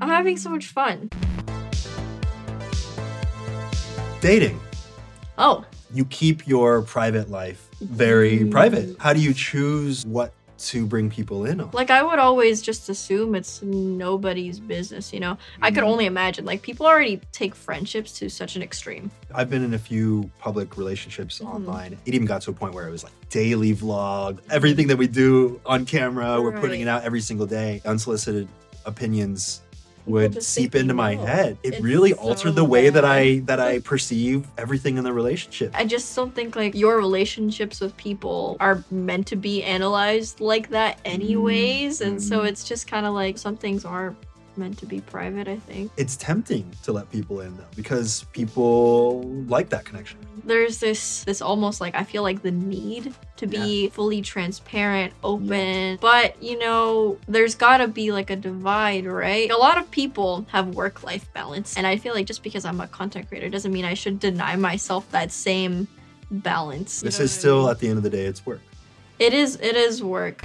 I'm 0.00 0.08
having 0.08 0.36
so 0.36 0.50
much 0.50 0.66
fun. 0.66 1.08
Dating. 4.20 4.60
Oh, 5.36 5.64
You 5.94 6.04
keep 6.06 6.46
your 6.46 6.82
private 6.82 7.30
life 7.30 7.66
very 7.80 8.40
Mm. 8.40 8.50
private. 8.50 8.96
How 8.98 9.12
do 9.14 9.20
you 9.20 9.32
choose 9.32 10.04
what 10.04 10.34
to 10.58 10.84
bring 10.86 11.08
people 11.08 11.44
in 11.46 11.60
on? 11.60 11.70
like 11.72 11.88
I 11.88 12.02
would 12.02 12.18
always 12.18 12.60
just 12.60 12.88
assume 12.90 13.34
it's 13.36 13.62
nobody's 13.62 14.58
business, 14.58 15.12
you 15.14 15.20
know? 15.20 15.38
I 15.62 15.70
could 15.70 15.84
Mhm. 15.84 15.92
only 15.92 16.06
imagine. 16.06 16.44
Like 16.44 16.60
people 16.62 16.84
already 16.84 17.20
take 17.32 17.54
friendships 17.54 18.12
to 18.18 18.28
such 18.28 18.56
an 18.56 18.62
extreme. 18.62 19.10
I've 19.34 19.48
been 19.48 19.62
in 19.64 19.72
a 19.72 19.78
few 19.78 20.28
public 20.40 20.76
relationships 20.76 21.38
Mhm. 21.38 21.54
online. 21.54 21.96
It 22.04 22.12
even 22.14 22.26
got 22.26 22.42
to 22.42 22.50
a 22.50 22.52
point 22.54 22.74
where 22.74 22.86
it 22.88 22.90
was 22.90 23.04
like 23.04 23.12
daily 23.30 23.72
vlog, 23.74 24.38
everything 24.50 24.88
that 24.88 24.98
we 24.98 25.06
do 25.06 25.60
on 25.64 25.86
camera, 25.86 26.42
we're 26.42 26.58
putting 26.60 26.80
it 26.80 26.88
out 26.88 27.04
every 27.04 27.20
single 27.20 27.46
day. 27.46 27.80
Unsolicited 27.86 28.48
opinions 28.84 29.60
would 30.08 30.42
seep 30.42 30.74
into 30.74 30.94
my 30.94 31.14
no. 31.14 31.24
head. 31.24 31.58
It 31.62 31.74
It's 31.74 31.82
really 31.82 32.12
so 32.12 32.18
altered 32.18 32.54
the 32.54 32.64
way 32.64 32.90
that 32.90 33.04
I 33.04 33.38
that 33.46 33.60
I 33.60 33.80
perceive 33.80 34.46
everything 34.56 34.98
in 34.98 35.04
the 35.04 35.12
relationship. 35.12 35.72
I 35.74 35.84
just 35.84 36.14
don't 36.16 36.34
think 36.34 36.56
like 36.56 36.74
your 36.74 36.96
relationships 36.98 37.80
with 37.80 37.96
people 37.96 38.56
are 38.60 38.82
meant 38.90 39.26
to 39.28 39.36
be 39.36 39.62
analyzed 39.62 40.40
like 40.40 40.70
that 40.70 40.98
anyways. 41.04 42.00
And 42.00 42.22
so 42.22 42.40
Mhm. 42.40 42.48
it's 42.48 42.64
just 42.64 42.86
kind 42.86 43.06
of 43.06 43.14
like 43.14 43.38
some 43.38 43.56
things 43.56 43.84
are 43.84 44.14
meant 44.58 44.78
to 44.78 44.86
be 44.86 45.00
private, 45.00 45.48
I 45.48 45.56
think. 45.56 45.90
It's 45.96 46.16
tempting 46.16 46.70
to 46.82 46.92
let 46.92 47.10
people 47.10 47.40
in 47.40 47.56
though 47.56 47.64
because 47.76 48.24
people 48.32 49.22
like 49.46 49.68
that 49.70 49.84
connection. 49.84 50.18
There's 50.44 50.78
this 50.78 51.24
this 51.24 51.40
almost 51.40 51.80
like 51.80 51.94
I 51.94 52.04
feel 52.04 52.22
like 52.22 52.42
the 52.42 52.50
need 52.50 53.14
to 53.36 53.46
be 53.46 53.88
fully 53.90 54.20
transparent, 54.20 55.12
open. 55.22 55.98
But, 56.00 56.42
you 56.42 56.58
know, 56.58 57.18
there's 57.28 57.54
got 57.54 57.78
to 57.78 57.88
be 57.88 58.10
like 58.12 58.30
a 58.30 58.36
divide, 58.36 59.06
right? 59.06 59.50
A 59.50 59.56
lot 59.56 59.78
of 59.78 59.90
people 59.90 60.44
have 60.50 60.74
work-life 60.74 61.32
balance, 61.32 61.76
and 61.76 61.86
I 61.86 61.96
feel 61.96 62.14
like 62.14 62.26
just 62.26 62.42
because 62.42 62.64
I'm 62.64 62.80
a 62.80 62.88
content 62.88 63.28
creator 63.28 63.48
doesn't 63.48 63.72
mean 63.72 63.84
I 63.84 63.94
should 63.94 64.18
deny 64.18 64.56
myself 64.56 65.08
that 65.12 65.30
same 65.30 65.86
balance. 66.30 67.00
This 67.00 67.20
is 67.20 67.32
still 67.32 67.70
at 67.70 67.78
the 67.78 67.88
end 67.88 67.98
of 67.98 68.02
the 68.02 68.10
day 68.10 68.24
it's 68.26 68.44
work. 68.44 68.60
It 69.18 69.32
is 69.32 69.56
it 69.56 69.76
is 69.76 70.02
work. 70.02 70.44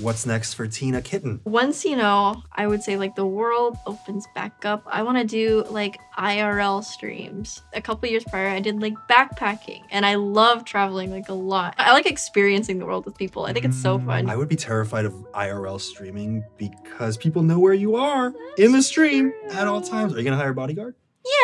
What's 0.00 0.24
next 0.24 0.54
for 0.54 0.66
Tina 0.66 1.02
Kitten? 1.02 1.40
Once 1.44 1.84
you 1.84 1.94
know, 1.94 2.42
I 2.52 2.66
would 2.66 2.82
say 2.82 2.96
like 2.96 3.14
the 3.16 3.26
world 3.26 3.76
opens 3.86 4.26
back 4.34 4.64
up. 4.64 4.82
I 4.86 5.02
want 5.02 5.18
to 5.18 5.24
do 5.24 5.62
like 5.70 5.98
IRL 6.16 6.82
streams. 6.82 7.62
A 7.74 7.82
couple 7.82 8.08
years 8.08 8.24
prior, 8.24 8.48
I 8.48 8.60
did 8.60 8.80
like 8.80 8.94
backpacking, 9.10 9.82
and 9.90 10.06
I 10.06 10.14
love 10.14 10.64
traveling 10.64 11.10
like 11.10 11.28
a 11.28 11.34
lot. 11.34 11.74
I 11.76 11.92
like 11.92 12.06
experiencing 12.06 12.78
the 12.78 12.86
world 12.86 13.04
with 13.04 13.16
people. 13.18 13.44
I 13.44 13.52
think 13.52 13.66
it's 13.66 13.80
so 13.80 13.98
fun. 13.98 14.26
Mm, 14.26 14.30
I 14.30 14.36
would 14.36 14.48
be 14.48 14.56
terrified 14.56 15.04
of 15.04 15.12
IRL 15.34 15.78
streaming 15.80 16.44
because 16.56 17.16
people 17.18 17.42
know 17.42 17.58
where 17.58 17.74
you 17.74 17.96
are 17.96 18.32
in 18.56 18.72
the 18.72 18.82
stream 18.82 19.32
at 19.50 19.66
all 19.68 19.82
times. 19.82 20.14
Are 20.14 20.18
you 20.18 20.24
gonna 20.24 20.36
hire 20.36 20.50
a 20.50 20.54
bodyguard? 20.54 20.94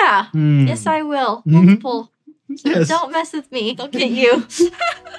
yeah. 0.01 0.27
Hmm. 0.31 0.67
Yes, 0.67 0.87
I 0.87 1.03
will. 1.03 1.43
Mhm. 1.47 1.53
Multiple. 1.67 2.05
So 2.07 2.16
Yes. 2.49 2.89
Don't 2.89 3.11
mess 3.13 3.33
with 3.33 3.51
me. 3.51 3.75
They'll 3.75 3.89
get 3.89 4.11
you. 4.11 4.47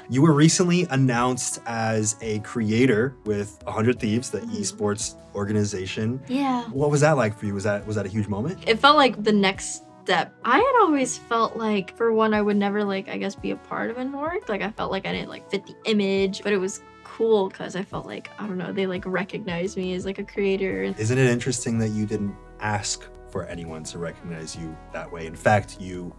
You 0.09 0.21
were 0.21 0.31
recently 0.31 0.87
announced 0.89 1.59
as 1.65 2.15
a 2.21 2.39
creator 2.39 3.13
with 3.25 3.59
100 3.65 3.99
Thieves, 3.99 4.29
the 4.29 4.39
Mhm. 4.39 4.55
esports 4.55 5.15
organization. 5.35 6.21
yeah. 6.29 6.63
What 6.69 6.91
was 6.91 7.01
that 7.01 7.17
like 7.17 7.37
for 7.37 7.45
you? 7.45 7.53
Was 7.53 7.65
that 7.65 7.85
was 7.85 7.97
that 7.97 8.05
a 8.05 8.09
huge 8.09 8.29
moment? 8.29 8.59
it 8.65 8.79
felt 8.79 8.95
like 8.95 9.21
the 9.21 9.33
next 9.33 9.83
step. 10.03 10.33
I 10.45 10.59
had 10.59 10.79
always 10.81 11.17
felt 11.17 11.57
like, 11.57 11.95
for 11.97 12.13
one, 12.13 12.33
I 12.33 12.41
would 12.41 12.55
never 12.55 12.85
like, 12.85 13.09
I 13.09 13.17
guess, 13.17 13.35
be 13.35 13.51
a 13.51 13.57
part 13.57 13.89
of 13.91 13.97
an 13.97 14.13
org. 14.15 14.47
Like, 14.47 14.61
I 14.61 14.71
felt 14.71 14.91
like 14.91 15.05
I 15.05 15.11
didn't 15.11 15.27
like 15.29 15.51
fit 15.51 15.65
the 15.65 15.75
image, 15.83 16.41
but 16.41 16.53
it 16.53 16.57
was 16.57 16.79
cool 17.03 17.49
because 17.49 17.75
I 17.75 17.83
felt 17.83 18.05
like, 18.05 18.29
I 18.39 18.47
don't 18.47 18.57
know, 18.57 18.71
they 18.71 18.87
like 18.87 19.05
recognized 19.05 19.75
me 19.75 19.93
as 19.95 20.05
like 20.05 20.19
a 20.19 20.23
creator. 20.23 20.83
Isn't 20.97 21.17
it 21.17 21.29
interesting 21.29 21.79
that 21.79 21.89
you 21.89 22.05
didn't 22.05 22.33
ask 22.61 23.03
for 23.29 23.43
anyone 23.47 23.83
to 23.83 23.97
recognize 23.99 24.55
you 24.55 24.73
that 24.93 25.11
way? 25.11 25.25
In 25.27 25.35
fact, 25.35 25.81
you 25.81 26.15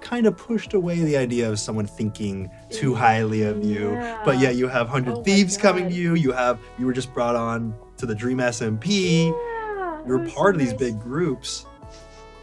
kind 0.00 0.26
of 0.26 0.36
pushed 0.36 0.74
away 0.74 1.00
the 1.00 1.16
idea 1.16 1.48
of 1.50 1.58
someone 1.58 1.86
thinking 1.86 2.50
too 2.70 2.94
highly 2.94 3.42
of 3.42 3.64
you. 3.64 3.90
But 4.24 4.36
Yeah. 4.36 4.42
yet 4.48 4.56
you 4.56 4.68
have 4.68 4.88
100 4.88 5.18
Oh 5.18 5.22
Thieves 5.22 5.56
coming 5.56 5.88
to 5.88 5.94
you. 5.94 6.14
You 6.14 6.32
have 6.32 6.58
you 6.78 6.86
were 6.86 6.92
just 6.92 7.12
brought 7.14 7.36
on 7.36 7.74
to 7.98 8.06
the 8.06 8.14
Dream 8.14 8.38
SMP. 8.38 9.26
Yeah, 9.30 10.06
You're 10.06 10.22
it 10.24 10.34
part 10.34 10.54
so 10.56 10.60
of 10.60 10.66
these 10.66 10.72
big 10.74 11.00
groups. 11.00 11.66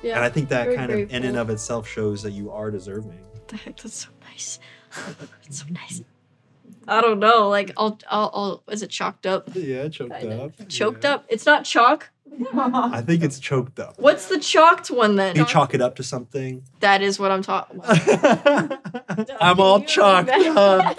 Yeah. 0.03 0.15
And 0.15 0.23
I 0.23 0.29
think 0.29 0.49
that 0.49 0.65
very 0.65 0.75
kind 0.77 0.91
of 0.91 1.11
in 1.11 1.23
and 1.25 1.37
of 1.37 1.49
itself 1.49 1.87
shows 1.87 2.21
that 2.23 2.31
you 2.31 2.51
are 2.51 2.69
deserving. 2.71 3.19
What 3.33 3.47
the 3.47 3.57
heck? 3.57 3.77
That's 3.77 3.95
so 4.05 4.09
nice. 4.29 4.59
It's 5.45 5.59
so 5.59 5.65
nice. 5.71 6.01
I 6.87 7.01
don't 7.01 7.19
know. 7.19 7.49
Like, 7.49 7.71
I'll, 7.75 7.99
I'll, 8.09 8.31
I'll 8.33 8.63
is 8.71 8.81
it 8.81 8.89
chalked 8.89 9.25
up? 9.25 9.49
Yeah, 9.53 9.89
choked 9.89 10.23
up. 10.23 10.51
Choked 10.69 11.03
Yeah. 11.03 11.15
up? 11.15 11.25
It's 11.27 11.45
not 11.45 11.65
chalk. 11.65 12.09
I 12.53 13.01
think 13.01 13.23
it's 13.23 13.39
choked 13.39 13.79
up. 13.79 13.95
What's 13.97 14.27
the 14.27 14.39
chalked 14.39 14.89
one 14.89 15.15
then? 15.15 15.35
You 15.35 15.45
chalk 15.45 15.73
it 15.73 15.81
up 15.81 15.95
to 15.95 16.03
something. 16.03 16.63
That 16.79 17.01
is 17.01 17.19
what 17.19 17.31
I'm 17.31 17.41
talking 17.41 17.81
I'm 19.41 19.59
all 19.59 19.81
chalked 19.81 20.29
up. 20.31 20.97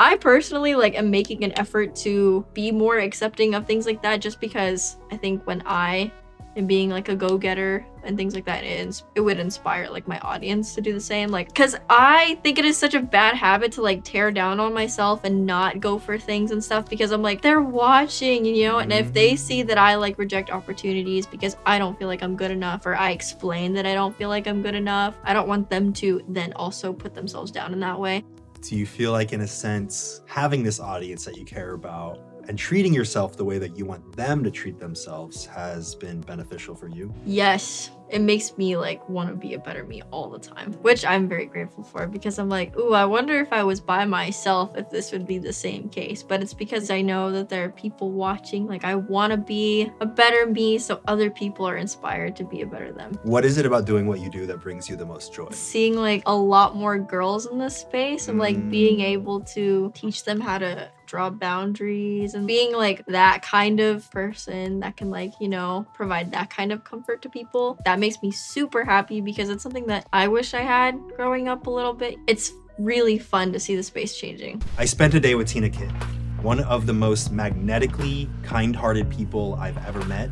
I 0.00 0.16
personally 0.16 0.74
like 0.74 0.94
am 0.96 1.10
making 1.10 1.44
an 1.44 1.58
effort 1.58 1.94
to 1.96 2.44
be 2.54 2.70
more 2.72 2.98
accepting 2.98 3.54
of 3.54 3.66
things 3.66 3.86
like 3.86 4.02
that 4.02 4.20
just 4.20 4.40
because 4.40 4.96
I 5.10 5.16
think 5.16 5.46
when 5.46 5.62
I 5.64 6.10
am 6.56 6.66
being 6.66 6.90
like 6.90 7.08
a 7.08 7.16
go-getter 7.16 7.84
and 8.04 8.16
things 8.16 8.34
like 8.34 8.44
that 8.44 8.64
it, 8.64 9.02
it 9.14 9.20
would 9.20 9.38
inspire 9.38 9.88
like 9.88 10.06
my 10.08 10.18
audience 10.20 10.74
to 10.74 10.80
do 10.80 10.92
the 10.92 11.00
same 11.00 11.30
like 11.30 11.54
cuz 11.54 11.76
I 11.88 12.38
think 12.42 12.58
it 12.58 12.64
is 12.64 12.76
such 12.76 12.94
a 12.94 13.00
bad 13.00 13.34
habit 13.34 13.72
to 13.72 13.82
like 13.82 14.04
tear 14.04 14.30
down 14.30 14.60
on 14.60 14.74
myself 14.74 15.20
and 15.24 15.46
not 15.46 15.80
go 15.80 15.98
for 15.98 16.18
things 16.18 16.50
and 16.50 16.62
stuff 16.62 16.88
because 16.88 17.10
I'm 17.10 17.22
like 17.22 17.40
they're 17.40 17.62
watching 17.62 18.44
you 18.44 18.68
know 18.68 18.78
and 18.78 18.92
if 18.92 19.12
they 19.12 19.30
mm-hmm. 19.30 19.36
see 19.36 19.62
that 19.62 19.78
I 19.78 19.94
like 19.94 20.18
reject 20.18 20.50
opportunities 20.50 21.26
because 21.26 21.56
I 21.64 21.78
don't 21.78 21.98
feel 21.98 22.08
like 22.08 22.22
I'm 22.22 22.36
good 22.36 22.50
enough 22.50 22.86
or 22.86 22.96
I 22.96 23.10
explain 23.10 23.72
that 23.74 23.86
I 23.86 23.94
don't 23.94 24.16
feel 24.16 24.28
like 24.28 24.46
I'm 24.46 24.62
good 24.62 24.74
enough 24.74 25.14
I 25.24 25.32
don't 25.32 25.48
want 25.48 25.70
them 25.70 25.92
to 25.94 26.22
then 26.28 26.52
also 26.54 26.92
put 26.92 27.14
themselves 27.14 27.50
down 27.50 27.72
in 27.72 27.80
that 27.80 27.98
way. 27.98 28.24
Do 28.62 28.76
you 28.76 28.86
feel 28.86 29.10
like, 29.10 29.32
in 29.32 29.40
a 29.40 29.46
sense, 29.46 30.20
having 30.26 30.62
this 30.62 30.78
audience 30.78 31.24
that 31.24 31.36
you 31.36 31.44
care 31.44 31.74
about 31.74 32.20
and 32.48 32.58
treating 32.58 32.92
yourself 32.92 33.36
the 33.36 33.44
way 33.44 33.58
that 33.58 33.76
you 33.76 33.84
want 33.84 34.16
them 34.16 34.42
to 34.44 34.50
treat 34.50 34.78
themselves 34.78 35.46
has 35.46 35.94
been 35.94 36.20
beneficial 36.20 36.74
for 36.74 36.88
you? 36.88 37.14
Yes, 37.24 37.90
it 38.10 38.20
makes 38.20 38.58
me 38.58 38.76
like 38.76 39.08
want 39.08 39.30
to 39.30 39.34
be 39.34 39.54
a 39.54 39.58
better 39.58 39.84
me 39.84 40.02
all 40.10 40.28
the 40.28 40.38
time, 40.38 40.72
which 40.82 41.04
I'm 41.04 41.26
very 41.28 41.46
grateful 41.46 41.82
for 41.82 42.06
because 42.06 42.38
I'm 42.38 42.48
like, 42.50 42.76
ooh, 42.76 42.92
I 42.92 43.04
wonder 43.06 43.40
if 43.40 43.52
I 43.52 43.62
was 43.64 43.80
by 43.80 44.04
myself 44.04 44.76
if 44.76 44.90
this 44.90 45.12
would 45.12 45.26
be 45.26 45.38
the 45.38 45.52
same 45.52 45.88
case. 45.88 46.22
But 46.22 46.42
it's 46.42 46.52
because 46.52 46.90
I 46.90 47.00
know 47.00 47.30
that 47.32 47.48
there 47.48 47.64
are 47.64 47.70
people 47.70 48.10
watching. 48.12 48.66
Like, 48.66 48.84
I 48.84 48.96
want 48.96 49.30
to 49.30 49.36
be 49.38 49.90
a 50.00 50.06
better 50.06 50.46
me 50.46 50.78
so 50.78 51.00
other 51.06 51.30
people 51.30 51.66
are 51.66 51.76
inspired 51.76 52.36
to 52.36 52.44
be 52.44 52.60
a 52.60 52.66
better 52.66 52.92
them. 52.92 53.18
What 53.22 53.44
is 53.46 53.56
it 53.56 53.64
about 53.64 53.86
doing 53.86 54.06
what 54.06 54.20
you 54.20 54.28
do 54.30 54.46
that 54.46 54.60
brings 54.60 54.90
you 54.90 54.96
the 54.96 55.06
most 55.06 55.32
joy? 55.32 55.48
Seeing 55.52 55.96
like 55.96 56.22
a 56.26 56.34
lot 56.36 56.76
more 56.76 56.98
girls 56.98 57.46
in 57.46 57.58
this 57.58 57.76
space 57.76 58.28
and 58.28 58.38
like 58.38 58.56
Mm. 58.56 58.70
being 58.70 59.00
able 59.00 59.40
to 59.40 59.90
teach 59.94 60.24
them 60.24 60.40
how 60.40 60.58
to 60.58 60.90
draw 61.12 61.28
boundaries 61.28 62.32
and 62.32 62.46
being 62.46 62.72
like 62.72 63.04
that 63.04 63.42
kind 63.42 63.80
of 63.80 64.10
person 64.10 64.80
that 64.80 64.96
can 64.96 65.10
like 65.10 65.30
you 65.42 65.46
know 65.46 65.84
provide 65.92 66.32
that 66.32 66.48
kind 66.48 66.72
of 66.72 66.84
comfort 66.84 67.20
to 67.20 67.28
people 67.28 67.78
that 67.84 67.98
makes 67.98 68.16
me 68.22 68.30
super 68.30 68.82
happy 68.82 69.20
because 69.20 69.50
it's 69.50 69.62
something 69.62 69.86
that 69.86 70.08
i 70.14 70.26
wish 70.26 70.54
i 70.54 70.62
had 70.62 70.98
growing 71.14 71.48
up 71.48 71.66
a 71.66 71.70
little 71.70 71.92
bit 71.92 72.16
it's 72.26 72.52
really 72.78 73.18
fun 73.18 73.52
to 73.52 73.60
see 73.60 73.76
the 73.76 73.82
space 73.82 74.16
changing 74.16 74.62
I 74.78 74.86
spent 74.86 75.12
a 75.12 75.20
day 75.20 75.34
with 75.34 75.48
Tina 75.48 75.68
Kitten, 75.68 75.94
one 76.40 76.60
of 76.60 76.86
the 76.86 76.94
most 76.94 77.30
magnetically 77.30 78.30
kind 78.42 78.74
hearted 78.74 79.10
people 79.10 79.54
I've 79.60 79.76
ever 79.86 80.02
met. 80.06 80.30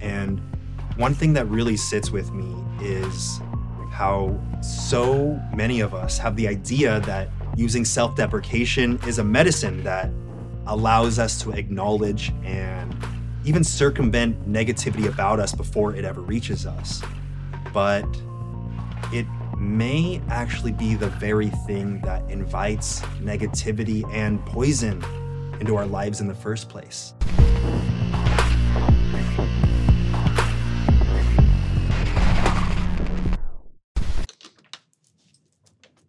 And 0.00 0.40
One 0.96 1.12
thing 1.12 1.32
that 1.32 1.46
really 1.48 1.76
sits 1.76 2.12
with 2.12 2.30
me 2.30 2.54
is 2.80 3.40
how 3.90 4.38
so 4.62 5.40
many 5.52 5.80
of 5.80 5.92
us 5.92 6.18
have 6.18 6.36
the 6.36 6.46
idea 6.46 7.00
that 7.00 7.28
using 7.56 7.84
self 7.84 8.16
deprecation 8.16 8.98
is 9.06 9.18
a 9.18 9.24
medicine 9.24 9.82
that 9.84 10.10
allows 10.66 11.18
us 11.18 11.40
to 11.42 11.52
acknowledge 11.52 12.32
and 12.42 12.94
even 13.44 13.62
circumvent 13.62 14.50
negativity 14.50 15.06
about 15.06 15.38
us 15.38 15.54
before 15.54 15.94
it 15.94 16.04
ever 16.04 16.22
reaches 16.22 16.66
us. 16.66 17.02
But 17.72 18.06
it 19.12 19.26
may 19.58 20.20
actually 20.28 20.72
be 20.72 20.94
the 20.94 21.08
very 21.10 21.50
thing 21.66 22.00
that 22.00 22.28
invites 22.30 23.00
negativity 23.20 24.10
and 24.12 24.44
poison 24.46 25.04
into 25.60 25.76
our 25.76 25.86
lives 25.86 26.20
in 26.20 26.26
the 26.26 26.34
first 26.34 26.68
place. 26.68 27.14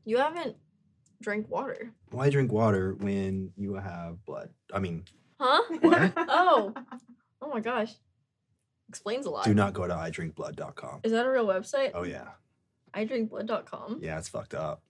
You 0.08 0.17
haven't 0.17 0.55
drank 1.21 1.49
water. 1.49 1.91
Why 2.12 2.30
drink 2.30 2.51
water 2.51 2.93
when 2.99 3.51
you 3.58 3.75
have 3.75 4.23
blood? 4.25 4.49
I 4.73 4.80
mean, 4.80 5.04
Huh? 5.39 5.62
What? 5.82 6.13
oh. 6.17 6.73
Oh 7.41 7.49
my 7.49 7.60
gosh. 7.60 7.93
Explains 8.89 9.25
a 9.25 9.30
lot. 9.30 9.45
do 9.45 9.54
not 9.54 9.73
go 9.73 9.88
to 9.88 9.93
idrinkblood.com. 9.93 11.01
Is 11.04 11.12
that 11.12 11.25
a 11.25 11.30
real 11.30 11.45
website? 11.45 11.91
Oh, 11.93 12.04
yeah. 12.04 12.28
idrinkblood.com. 12.93 13.99
Yeah, 14.01 14.17
it's 14.17 14.30
fucked 14.30 14.54
up. 14.54 14.82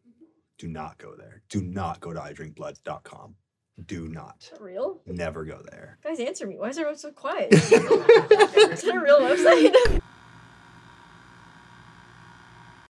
Do 0.57 0.67
not 0.67 0.97
go 0.97 1.15
there. 1.15 1.41
Do 1.49 1.61
not 1.61 1.99
go 1.99 2.13
to 2.13 2.19
idrinkblood.com. 2.19 3.35
Do 3.85 4.07
not. 4.07 4.35
Is 4.41 4.49
that 4.51 4.61
real? 4.61 5.01
Never 5.05 5.43
go 5.43 5.61
there. 5.69 5.97
Guys, 6.03 6.19
answer 6.19 6.47
me. 6.47 6.57
Why 6.57 6.69
is 6.69 6.77
everyone 6.77 6.97
so 6.97 7.11
quiet? 7.11 7.51
is 7.53 7.69
that 7.69 8.91
a 8.93 8.99
real 8.99 9.19
website? 9.19 10.01